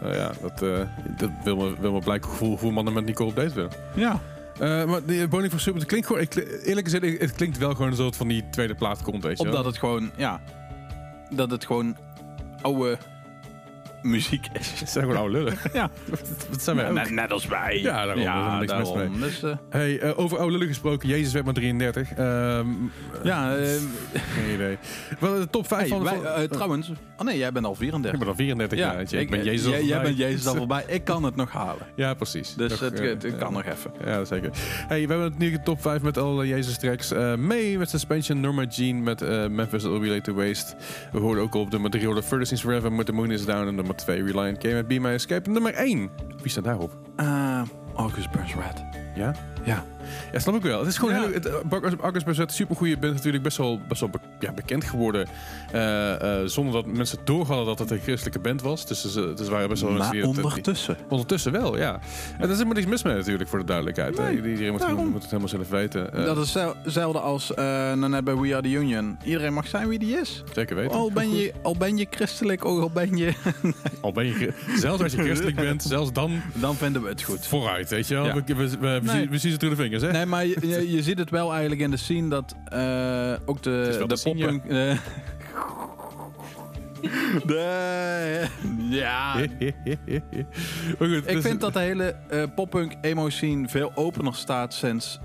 Nou 0.02 0.16
ja, 0.16 0.32
dat, 0.42 0.62
eh, 0.62 0.80
dat 1.18 1.30
wil, 1.44 1.56
me, 1.56 1.74
wil 1.80 1.92
me 1.92 2.00
blijken 2.00 2.30
hoe, 2.32 2.58
hoe 2.58 2.72
mannen 2.72 2.94
met 2.94 3.06
Nicole 3.06 3.30
op 3.30 3.36
date 3.36 3.54
willen. 3.54 3.72
Ja, 3.96 4.20
Eh, 4.60 4.86
maar 4.86 5.00
die 5.06 5.28
Bowling 5.28 5.52
for 5.52 5.62
Soup, 5.62 5.76
het 5.76 5.86
klinkt 5.86 6.08
gewoon... 6.08 6.22
ik- 6.22 6.62
Eerlijk 6.66 6.90
gezegd, 6.90 7.20
het 7.22 7.32
klinkt 7.36 7.58
wel 7.58 7.72
gewoon 7.72 7.88
een 7.88 7.96
soort 7.98 8.16
van 8.16 8.28
die 8.28 8.44
tweede 8.50 8.76
plaat 8.76 9.02
komt, 9.02 9.24
weet 9.24 9.38
je 9.38 9.44
omdat 9.46 9.66
het 9.66 9.78
gewoon, 9.78 10.12
ja, 10.16 10.42
dat 11.30 11.52
het 11.52 11.66
gewoon 11.66 11.96
oude 12.62 12.98
muziek 14.02 14.46
is. 14.60 14.80
Het 14.80 14.90
zijn 14.90 15.04
gewoon 15.06 15.20
oude 15.20 15.38
lullen. 15.38 15.54
Ja, 15.74 15.90
Dat 16.52 16.62
zijn 16.62 16.76
wij 16.76 16.88
ook. 16.88 16.94
net, 16.94 17.10
net 17.12 17.32
als 17.32 17.48
wij. 17.48 17.80
Ja, 17.82 17.92
daarom, 18.06 18.18
helemaal 18.18 18.60
niks 18.60 18.74
mis 18.74 18.92
daarom. 18.92 19.20
Dus, 19.20 19.44
eh, 19.44 19.52
Hey, 19.70 20.00
eh, 20.00 20.20
over 20.20 20.38
oude 20.38 20.52
lullen 20.52 20.68
gesproken. 20.68 21.08
Jezus 21.10 21.34
werd 21.34 21.46
maar 21.46 21.54
33. 21.54 22.12
Ehm 22.12 22.68
ja, 23.24 23.56
eh, 23.56 23.68
geen 24.14 24.54
idee. 24.54 24.78
Wel, 25.20 25.34
de 25.40 25.50
top 25.50 25.68
5 25.68 25.80
hey, 25.82 25.90
van... 25.90 26.04
wij, 26.04 26.16
van- 26.16 26.26
eh, 26.26 26.44
trouwens, 26.44 26.90
oh 27.18 27.26
nee, 27.26 27.38
jij 27.38 27.52
bent 27.52 27.66
al 27.66 27.72
ik 27.72 27.78
34. 27.78 28.20
ben 28.20 28.28
al 28.30 28.36
34 28.36 28.78
jaar. 28.78 29.04
je. 29.08 29.20
Ik, 29.20 29.30
ben 29.30 29.44
Jezus 29.44 29.74
al 29.74 29.82
jij, 29.82 30.02
bent 30.02 30.18
Jezus 30.18 30.48
al 30.48 30.56
voorbij. 30.66 30.84
Ik 30.88 31.04
kan 31.04 31.24
het 31.24 31.36
nog 31.36 31.52
halen. 31.52 31.86
Ja, 31.96 32.14
precies. 32.14 32.54
Dus 32.56 32.72
Nog, 32.72 32.80
het, 32.80 33.00
het, 33.00 33.24
het 33.24 33.38
kan 33.38 33.54
nog 33.54 33.66
even. 33.66 33.92
Ja, 34.06 34.26
zeker. 34.26 34.50
Hey, 34.88 35.08
we 35.08 35.14
hebben 35.14 35.34
nu 35.38 35.52
de 35.52 35.62
top 35.64 35.82
5 35.82 36.02
met 36.02 36.18
alle 36.18 36.48
Jezus 36.48 36.78
tracks. 36.80 37.12
May 37.38 37.76
met 37.78 37.90
Suspension, 37.90 38.40
Norma 38.40 38.64
Jean 38.64 39.04
met 39.04 39.20
Memphis 39.50 39.84
Will 39.84 40.00
Be 40.00 40.08
Late 40.08 40.22
to 40.22 40.34
Waste. 40.34 40.76
We 41.12 41.20
hoorden 41.20 41.44
ook 41.44 41.54
al 41.56 41.62
op 41.62 41.72
3 41.92 42.06
hoorden 42.06 42.24
Further 42.24 42.48
Since 42.48 42.64
Forever 42.64 42.92
met 42.92 43.06
The 43.06 43.12
Moon 43.12 43.32
Is 43.32 43.46
Down. 43.46 43.68
En 43.68 43.76
nummer 43.88 44.06
2 44.06 44.24
Reliant 44.24 44.58
K 44.58 44.64
met 44.74 44.88
Be 44.88 45.00
My 45.00 45.14
Escape. 45.14 45.46
En 45.46 45.52
nummer 45.52 45.74
1. 45.74 46.10
Wie 46.42 46.50
staat 46.50 46.64
daarop? 46.64 46.98
Eh, 47.16 47.62
August 47.96 48.32
Burns 48.32 48.54
Red. 48.56 48.84
Ja? 49.16 49.34
Ja. 49.64 49.86
Ja, 50.34 50.40
snap 50.40 50.56
ik 50.56 50.62
wel. 50.62 50.80
Het 50.80 50.88
is 50.88 50.98
gewoon 50.98 51.14
Ja. 51.14 51.22
heel, 51.22 51.34
het, 51.34 51.46
eh, 51.46 51.54
August- 51.70 51.96
August 52.02 52.26
Burns 52.26 52.56
super 52.56 52.76
goede 52.76 52.98
band. 52.98 53.14
Natuurlijk 53.14 53.44
best 53.44 53.58
wel, 53.58 53.80
best 53.88 54.00
wel 54.02 54.10
be- 54.10 54.20
ja, 54.40 54.52
bekend 54.52 54.84
geworden. 54.84 55.28
eh, 55.72 56.42
eh, 56.42 56.48
zonder 56.48 56.74
dat 56.74 56.86
mensen 56.86 57.18
doorhadden 57.24 57.66
dat 57.66 57.80
het 57.80 57.92
een 57.92 58.00
christelijke 58.00 58.40
band 58.40 58.62
was. 58.62 58.88
Dus 58.88 59.02
ze, 59.02 59.34
ze 59.38 59.50
waren 59.50 59.70
best 59.70 59.82
wel 59.82 59.92
mensen 59.92 59.98
Maar 59.98 60.12
die 60.12 60.22
het- 60.22 60.34
die- 60.36 60.44
ondertussen. 60.44 60.98
Ondertussen 61.10 61.52
wel, 61.52 61.78
ja. 61.78 61.94
En 61.94 62.00
daar 62.40 62.50
is 62.50 62.54
helemaal 62.54 62.74
niks 62.74 62.86
mis 62.88 63.04
mee 63.04 63.16
natuurlijk, 63.16 63.50
voor 63.50 63.60
de 63.60 63.66
duidelijkheid. 63.66 64.18
Nee. 64.18 64.36
Iedereen 64.36 64.72
moet, 64.72 64.88
moet 65.06 65.14
het 65.14 65.26
helemaal 65.26 65.48
zelf 65.48 65.70
weten. 65.70 66.10
Dat 66.26 66.38
is 66.38 66.52
zel- 66.52 66.76
hetzelfde 66.84 67.20
als 67.20 67.52
net 67.96 68.24
bij 68.24 68.36
We 68.38 68.54
Are 68.54 68.62
The 68.62 68.70
Union. 68.70 69.18
Iedereen 69.24 69.54
mag 69.54 69.68
zijn 69.68 69.88
wie 69.88 70.00
die 70.00 70.20
is. 70.20 70.44
Zeker 70.54 70.76
weten. 70.76 70.92
Al 70.98 71.12
ben 71.12 71.36
je, 71.36 71.54
al 71.62 71.76
ben 71.78 71.98
je 71.98 72.08
christelijk, 72.10 72.66
ook 72.66 72.82
al 72.82 72.90
ben 72.90 73.18
je... 73.18 73.34
Al 74.02 74.12
ben 74.12 74.26
je, 74.26 74.54
zelfs 74.76 75.04
als 75.04 75.12
je 75.12 75.22
christelijk 75.24 75.56
bent, 75.56 75.84
zelfs 75.84 76.14
dan 76.14 76.42
Dan 76.54 76.76
vinden 76.76 77.02
we 77.02 77.10
het 77.10 77.24
goed. 77.24 77.48
vooruit, 77.48 77.90
weet 77.90 78.08
je 78.08 78.14
wel. 78.14 78.26
Ja. 78.26 78.34
We, 78.34 78.42
we, 78.46 78.54
we, 78.56 78.78
we, 78.80 79.00
Nee. 79.04 79.16
zien, 79.16 79.30
we 79.30 79.38
zien 79.38 79.52
ze 79.52 79.58
door 79.58 79.70
de 79.70 79.76
vingers, 79.76 79.97
Nee, 80.02 80.26
maar 80.26 80.46
je, 80.46 80.58
je, 80.62 80.92
je 80.92 81.04
ziet 81.04 81.18
het 81.18 81.30
wel 81.30 81.52
eigenlijk 81.52 81.82
in 81.82 81.92
de 81.92 81.98
scene 81.98 82.30
dat 82.30 82.56
eh, 82.66 83.34
ook 83.46 83.64
de, 83.64 84.04
de 84.08 84.20
poppunk... 84.24 84.66
eh, 84.66 84.98
de, 87.46 88.48
ja, 88.90 89.36
maar 91.00 91.08
goed, 91.08 91.18
ik 91.18 91.28
dus- 91.28 91.44
vind 91.44 91.62
dat 91.62 91.74
de 91.74 91.80
hele 91.80 92.16
eh 92.30 92.44
poppunk 92.56 92.94
emo 93.02 93.30
scene 93.30 93.68
veel 93.70 93.92
opener 93.96 94.36
staat 94.36 94.74
sinds 94.74 95.20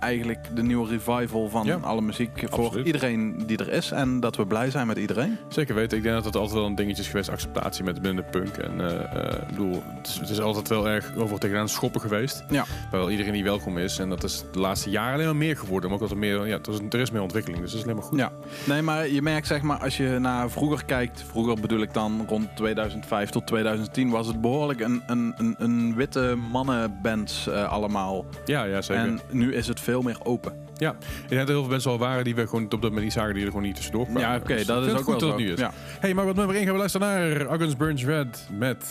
eigenlijk 0.00 0.46
de 0.54 0.62
nieuwe 0.62 0.88
revival 0.88 1.48
van 1.48 1.66
Ja, 1.66 1.78
alle 1.82 2.00
muziek 2.00 2.44
voor 2.50 2.64
absoluut. 2.64 2.86
iedereen 2.86 3.42
die 3.46 3.58
er 3.58 3.72
is. 3.72 3.90
En 3.90 4.20
dat 4.20 4.36
we 4.36 4.46
blij 4.46 4.70
zijn 4.70 4.86
met 4.86 4.96
iedereen. 4.96 5.38
Zeker 5.48 5.74
weten. 5.74 5.96
Ik 5.96 6.02
denk 6.02 6.14
dat 6.14 6.24
het 6.24 6.36
altijd 6.36 6.54
wel 6.58 6.66
een 6.66 6.74
dingetje 6.74 7.02
is 7.02 7.08
geweest, 7.08 7.28
acceptatie 7.28 7.84
met 7.84 8.02
binnen 8.02 8.24
de 8.24 8.30
punk. 8.38 8.56
En 8.56 8.80
eh, 8.80 8.94
eh, 8.94 9.42
ik 9.42 9.46
bedoel, 9.46 9.82
het 9.96 10.06
is, 10.06 10.18
het 10.18 10.28
is 10.30 10.40
altijd 10.40 10.68
wel 10.68 10.88
erg 10.88 11.16
over 11.16 11.38
tegenaan 11.38 11.68
schoppen 11.68 12.00
geweest. 12.00 12.44
Ja. 12.48 12.64
Waar 12.90 13.10
iedereen 13.10 13.32
die 13.32 13.44
welkom 13.44 13.78
is. 13.78 13.98
En 13.98 14.08
dat 14.08 14.24
is 14.24 14.44
de 14.52 14.58
laatste 14.58 14.90
jaren 14.90 15.12
alleen 15.14 15.26
maar 15.26 15.36
meer 15.36 15.56
geworden. 15.56 15.90
Maar 15.90 15.98
ook 15.98 16.04
dat 16.04 16.10
er 16.14 16.18
meer, 16.18 16.46
ja, 16.46 16.58
er 16.62 16.72
is, 16.72 16.78
er 16.90 17.00
is 17.00 17.10
meer 17.10 17.22
ontwikkeling. 17.22 17.62
Dus 17.62 17.70
dat 17.70 17.78
is 17.80 17.84
alleen 17.86 17.96
maar 17.96 18.06
goed. 18.08 18.18
Ja, 18.18 18.32
nee, 18.66 18.82
maar 18.82 19.08
je 19.08 19.22
merkt 19.22 19.46
zeg 19.46 19.62
maar 19.62 19.78
als 19.78 19.96
je 19.96 20.18
naar 20.20 20.50
vroeger 20.50 20.84
kijkt, 20.84 21.24
vroeger 21.28 21.60
bedoel 21.60 21.80
ik 21.82 21.94
dan 21.94 22.24
rond 22.28 22.56
2005 22.56 23.30
tot 23.30 23.46
2010, 23.46 24.10
was 24.10 24.26
het 24.26 24.40
behoorlijk 24.40 24.80
een, 24.80 25.02
een, 25.06 25.34
een, 25.36 25.54
een 25.58 25.94
witte 25.94 26.34
mannenband 26.50 27.46
eh, 27.48 27.72
allemaal. 27.72 28.24
Ja, 28.44 28.64
ja 28.64 28.82
zeker. 28.82 29.02
En 29.04 29.20
nu 29.30 29.54
is 29.54 29.66
het 29.66 29.80
veel 29.80 29.93
meer 30.02 30.16
open. 30.22 30.52
Ja, 30.76 30.90
ik 30.90 30.98
denk 31.28 31.30
dat 31.30 31.40
er 31.40 31.46
heel 31.54 31.60
veel 31.60 31.70
mensen 31.70 31.90
al 31.90 31.98
waren 31.98 32.24
die 32.24 32.34
we 32.34 32.46
gewoon 32.46 32.64
op 32.64 32.70
dat 32.70 32.80
moment 32.82 33.02
niet 33.02 33.12
zagen, 33.12 33.34
die 33.34 33.42
er 33.42 33.48
gewoon 33.48 33.62
niet 33.64 33.74
tussendoor 33.74 34.04
kwamen. 34.04 34.22
Ja, 34.22 34.36
oké, 34.36 34.54
Dus 34.54 34.66
dat 34.66 34.86
is 34.86 34.92
ook 34.92 34.96
goed 34.96 35.06
wel 35.06 35.18
dat 35.18 35.22
zo. 35.28 35.28
het 35.28 35.36
nu 35.36 35.52
is. 35.52 35.58
Ja. 35.58 35.72
hey, 36.00 36.14
maar 36.14 36.24
wat 36.26 36.34
nummer 36.36 36.54
1 36.54 36.64
gaan 36.64 36.72
we 36.72 36.78
luisteren 36.78 37.06
naar 37.08 37.46
August 37.46 37.76
Burns 37.78 38.04
Red 38.04 38.48
met 38.58 38.86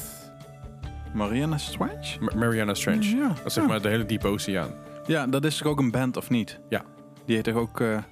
Mariana 1.13 1.57
Strange? 1.57 2.17
Ma- 2.19 2.31
Mariana 2.35 2.73
Strange. 2.73 3.15
Ja, 3.15 3.27
Dat 3.27 3.45
is 3.45 3.53
zeg 3.53 3.63
ja. 3.63 3.69
maar 3.69 3.81
de 3.81 3.87
hele 3.89 4.05
diepe 4.05 4.27
oceaan. 4.27 4.69
Ja, 5.07 5.27
dat 5.27 5.45
is 5.45 5.57
toch 5.57 5.67
ook 5.67 5.79
een 5.79 5.91
band 5.91 6.17
of 6.17 6.29
niet? 6.29 6.59
Ja. 6.69 6.81
Die 7.25 7.35
heet 7.35 7.43
toch 7.45 7.55
ook... 7.55 7.79
eh, 7.79 7.87
Maar 7.87 8.03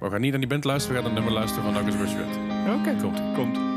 we 0.00 0.10
gaan 0.10 0.20
niet 0.20 0.30
naar 0.30 0.40
die 0.40 0.48
band 0.48 0.64
luisteren, 0.64 0.96
we 0.96 1.02
gaan 1.02 1.10
het 1.14 1.18
nummer 1.24 1.38
luisteren 1.40 1.64
van 1.64 1.74
August 1.74 1.96
Burns 1.98 2.14
Red. 2.14 2.38
Oké, 2.78 3.02
Komt. 3.02 3.20
komt. 3.34 3.69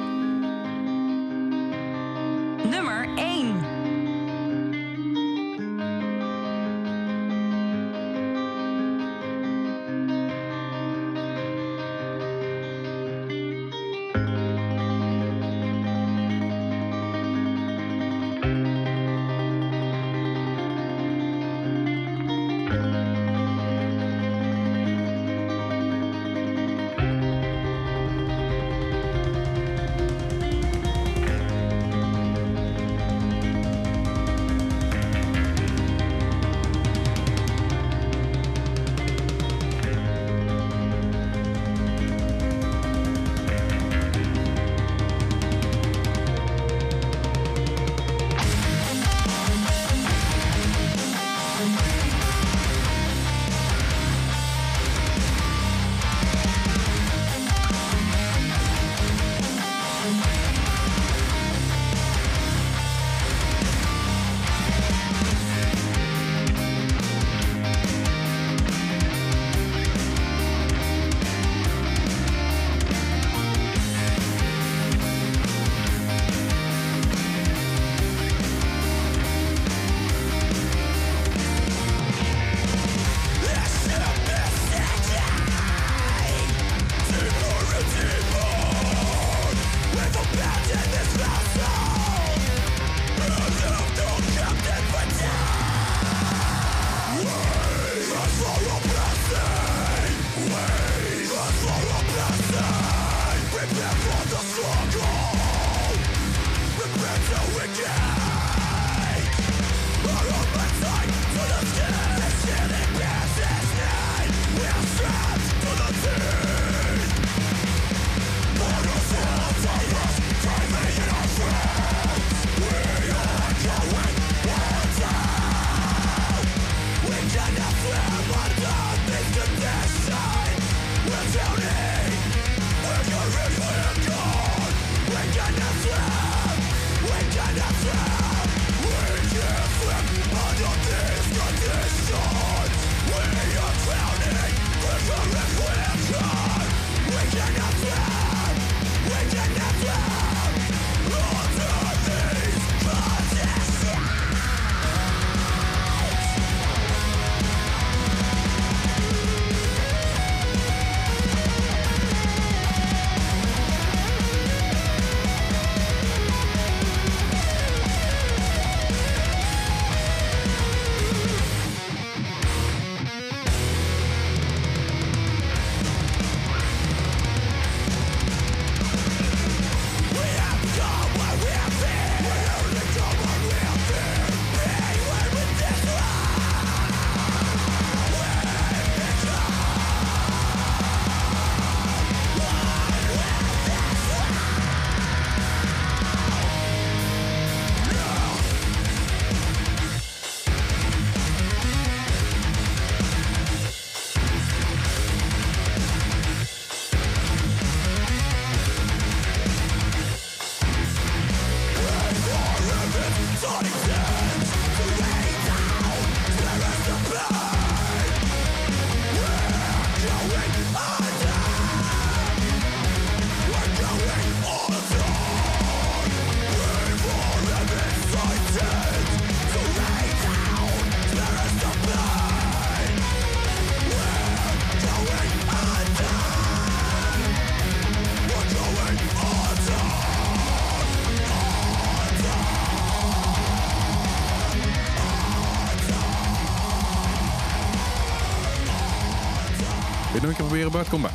Kom 250.72 251.02
maar. 251.02 251.12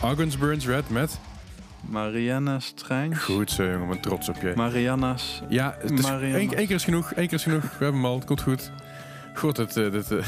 Argons 0.00 0.38
Burns 0.38 0.66
Red 0.66 0.90
met... 0.90 1.18
Mariana 1.80 2.60
Strange. 2.60 3.14
Goed 3.16 3.50
zo, 3.50 3.62
jongen. 3.64 3.80
Ik 3.82 3.88
ben 3.88 4.00
trots 4.00 4.28
op 4.28 4.36
je. 4.42 4.52
Mariana's. 4.56 5.42
Ja, 5.48 5.76
het 5.80 5.90
is, 5.90 6.04
één, 6.04 6.32
één 6.54 6.66
keer 6.66 6.70
is 6.70 6.84
genoeg. 6.84 7.12
Één 7.12 7.26
keer 7.28 7.36
is 7.38 7.42
genoeg. 7.42 7.62
We 7.62 7.68
hebben 7.70 7.94
hem 7.94 8.04
al. 8.04 8.14
Het 8.14 8.24
komt 8.24 8.40
goed. 8.42 8.70
Goed, 9.34 9.56
het... 9.56 9.76
eh, 9.76 9.90
dit, 9.92 10.10
eh, 10.10 10.18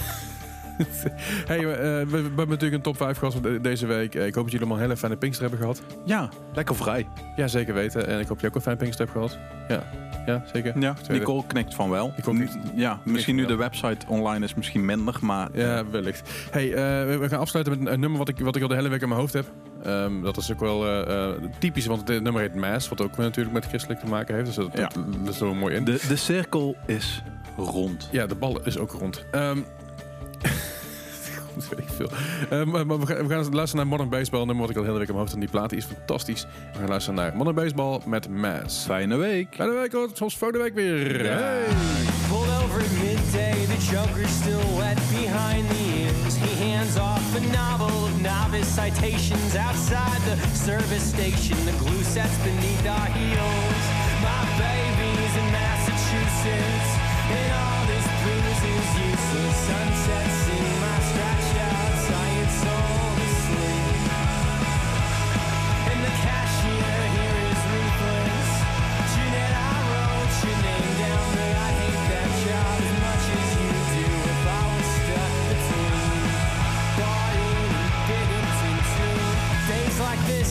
hey, 1.51 1.59
eh, 1.59 1.65
we, 1.65 2.07
we 2.07 2.17
hebben 2.17 2.49
natuurlijk 2.49 2.73
een 2.75 2.83
top 2.83 2.97
5 2.97 3.19
gehad 3.19 3.43
de- 3.43 3.61
deze 3.61 3.87
week. 3.87 4.15
Eh, 4.15 4.27
ik 4.27 4.35
hoop 4.35 4.43
dat 4.45 4.53
jullie 4.53 4.59
allemaal 4.59 4.77
een 4.77 4.83
hele 4.83 4.97
fijne 4.97 5.17
Pinkster 5.17 5.43
hebben 5.49 5.61
gehad. 5.61 5.83
Ja, 6.05 6.29
lekker 6.55 6.77
vrij. 6.77 7.07
Ja, 7.37 7.49
zeker 7.49 7.75
weten. 7.75 8.07
En 8.09 8.21
ik 8.21 8.29
hoop 8.29 8.29
dat 8.29 8.41
je 8.41 8.47
ook 8.47 8.55
een 8.55 8.61
fijn 8.61 8.77
Pinkster 8.77 9.05
hebt 9.07 9.17
gehad. 9.17 9.39
Ja, 9.69 9.83
ja 10.27 10.43
zeker. 10.53 10.79
Ja. 10.81 10.95
Nicole 11.09 11.43
knikt 11.47 11.75
van 11.75 11.91
wel. 11.91 12.13
Nicole 12.17 12.37
knikt- 12.37 12.57
Ja, 12.75 13.01
misschien 13.05 13.37
nu 13.37 13.47
de 13.47 13.55
website 13.57 14.07
online 14.09 14.45
is 14.45 14.55
misschien 14.55 14.85
minder, 14.85 15.15
maar... 15.21 15.49
Ja, 15.53 15.85
wellicht. 15.91 16.31
Hey, 16.51 16.69
eh, 16.75 17.19
we- 17.19 17.29
gaan 17.29 17.41
afsluiten 17.41 17.79
met 17.79 17.93
een, 17.93 18.01
nummer 18.01 18.19
wat 18.19 18.29
ik, 18.29 18.39
wat 18.39 18.57
ik 18.57 18.63
al 18.63 18.69
de 18.69 18.75
hele 18.75 18.89
week 18.89 19.01
in 19.03 19.09
mijn 19.09 19.21
hoofd 19.21 19.33
heb. 19.33 19.47
Ehm, 19.83 20.23
dat 20.23 20.37
is 20.37 20.53
ook 20.53 20.61
wel 20.61 20.87
eh, 20.87 21.25
eh, 21.29 21.35
typisch, 21.59 21.87
want 21.87 22.09
het 22.09 22.23
nummer 22.23 22.43
heet 22.43 22.55
Mass, 22.55 22.89
wat 22.89 23.01
ook 23.01 23.17
weer 23.17 23.27
natuurlijk 23.27 23.55
met 23.55 23.65
christelijk 23.67 24.01
te 24.01 24.07
maken 24.07 24.35
heeft. 24.35 24.47
Dus 24.47 24.55
dat, 24.55 24.69
Ja. 24.73 24.81
dat, 24.95 24.95
dat 25.25 25.35
is 25.35 25.41
er 25.41 25.47
wel 25.47 25.55
mooi 25.55 25.75
in. 25.75 25.85
De, 25.85 26.01
de 26.09 26.17
cirkel 26.17 26.77
is 26.87 27.23
rond. 27.57 28.09
Ja, 28.13 28.27
de 28.27 28.35
bal 28.35 28.61
is 28.65 28.79
ook 28.79 28.91
rond. 28.93 29.25
Ehm 29.31 29.59
goed, 31.57 31.69
weet 31.77 31.79
ik 31.79 31.89
veel. 31.97 32.11
Ehm, 32.51 32.69
maar 32.71 32.87
maar 32.87 32.99
we 32.99 33.07
gaan, 33.07 33.27
we 33.27 33.35
gaan 33.35 33.55
luisteren 33.55 33.77
naar 33.77 33.87
Modern 33.87 34.09
Baseball, 34.09 34.45
nummer 34.45 34.61
wat 34.61 34.71
ik 34.71 34.77
al 34.77 34.83
de 34.83 34.89
hele 34.89 34.99
week 35.07 35.17
hoofd 35.17 35.31
heb. 35.31 35.41
Die 35.41 35.49
plaat 35.51 35.71
die 35.71 35.79
is 35.79 35.85
fantastisch. 35.85 36.47
We 36.73 36.79
gaan 36.79 36.89
luisteren 36.89 37.19
naar 37.21 37.37
Modern 37.37 37.55
Baseball 37.57 38.01
met 38.05 38.29
Mass. 38.29 38.85
Fijne 38.85 39.17
week. 39.17 39.49
Fijne 39.55 39.73
week, 39.73 39.93
hoor. 39.93 40.13
Tot 40.13 40.35
volgende 40.35 40.63
week 40.65 40.75
weer. 40.75 41.27
Hey. 41.27 41.65
Pulled 42.29 42.53
over 42.63 42.81
at 42.81 42.93
midday, 43.03 43.55
the 43.75 43.81
joker's 43.95 44.33
still 44.43 44.67
wet 44.81 44.99
behind 45.21 45.63
the 45.71 45.81
ears. 46.01 46.35
He 46.45 46.53
hands 46.69 46.97
off 46.99 47.25
a 47.37 47.43
novel 47.61 47.95
of 48.07 48.13
novice 48.23 48.71
citations 48.83 49.53
outside 49.67 50.21
the 50.31 50.37
service 50.67 51.07
station. 51.15 51.57
The 51.71 51.77
glue 51.83 52.03
sets 52.15 52.37
beneath 52.49 52.85
our 52.97 53.09
heels. 53.19 53.83
My 54.27 54.43
baby's 54.59 55.35
in 55.41 55.49
Massachusetts, 55.59 56.91
and 57.39 57.49
all 57.63 57.83
this 57.93 58.07
booze 58.23 58.63
is 58.75 58.89
useless. 59.11 59.57
Sunset 59.69 60.29
scene, 60.43 60.76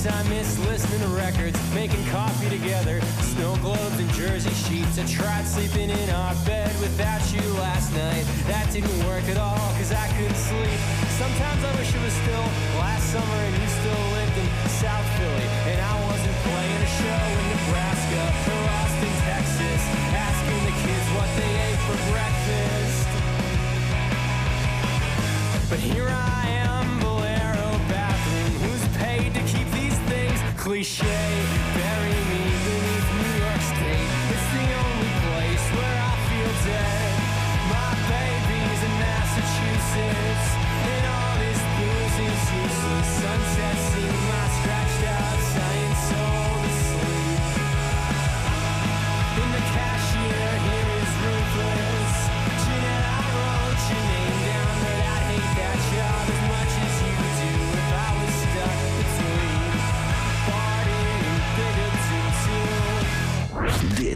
I 0.07 0.21
miss 0.29 0.59
listening 0.67 1.01
to 1.01 1.07
records, 1.17 1.57
making 1.73 2.03
coffee 2.07 2.49
together, 2.49 3.01
snow 3.33 3.55
globes 3.61 3.97
and 3.97 4.09
jersey 4.13 4.53
sheets. 4.53 4.99
I 4.99 5.05
tried 5.05 5.45
sleeping 5.47 5.89
in 5.89 6.09
our 6.09 6.35
bed 6.45 6.69
without 6.79 7.21
you 7.33 7.41
last 7.57 7.89
night. 7.93 8.25
That 8.45 8.69
didn't 8.71 8.93
work 9.07 9.23
at 9.25 9.37
all, 9.37 9.65
cause 9.81 9.91
I 9.91 10.05
couldn't 10.13 10.37
sleep. 10.37 10.79
Sometimes 11.17 11.63
I 11.63 11.71
wish 11.79 11.89
it 11.89 12.03
was 12.05 12.13
still 12.21 12.45
last 12.77 13.09
summer 13.09 13.39
and 13.49 13.55
you 13.57 13.69
still 13.81 14.03
lived 14.13 14.37
in 14.37 14.49
South 14.77 15.07
Philly. 15.17 15.47
And 15.73 15.79
I 15.81 15.95
wasn't 16.05 16.37
playing 16.53 16.81
a 16.85 16.91
show 17.01 17.23
in 17.25 17.45
Nebraska 17.55 18.21
or 18.51 18.61
Austin, 18.77 19.15
Texas, 19.25 19.81
asking 20.13 20.61
the 20.69 20.75
kids 20.85 21.05
what 21.17 21.29
they 21.33 21.51
ate 21.65 21.81
for 21.81 21.97
breakfast. 22.13 23.09
But 25.65 25.79
here 25.81 26.09
I 26.13 26.61
am, 26.61 27.01
cliche, 30.65 31.05
buried. 31.75 32.24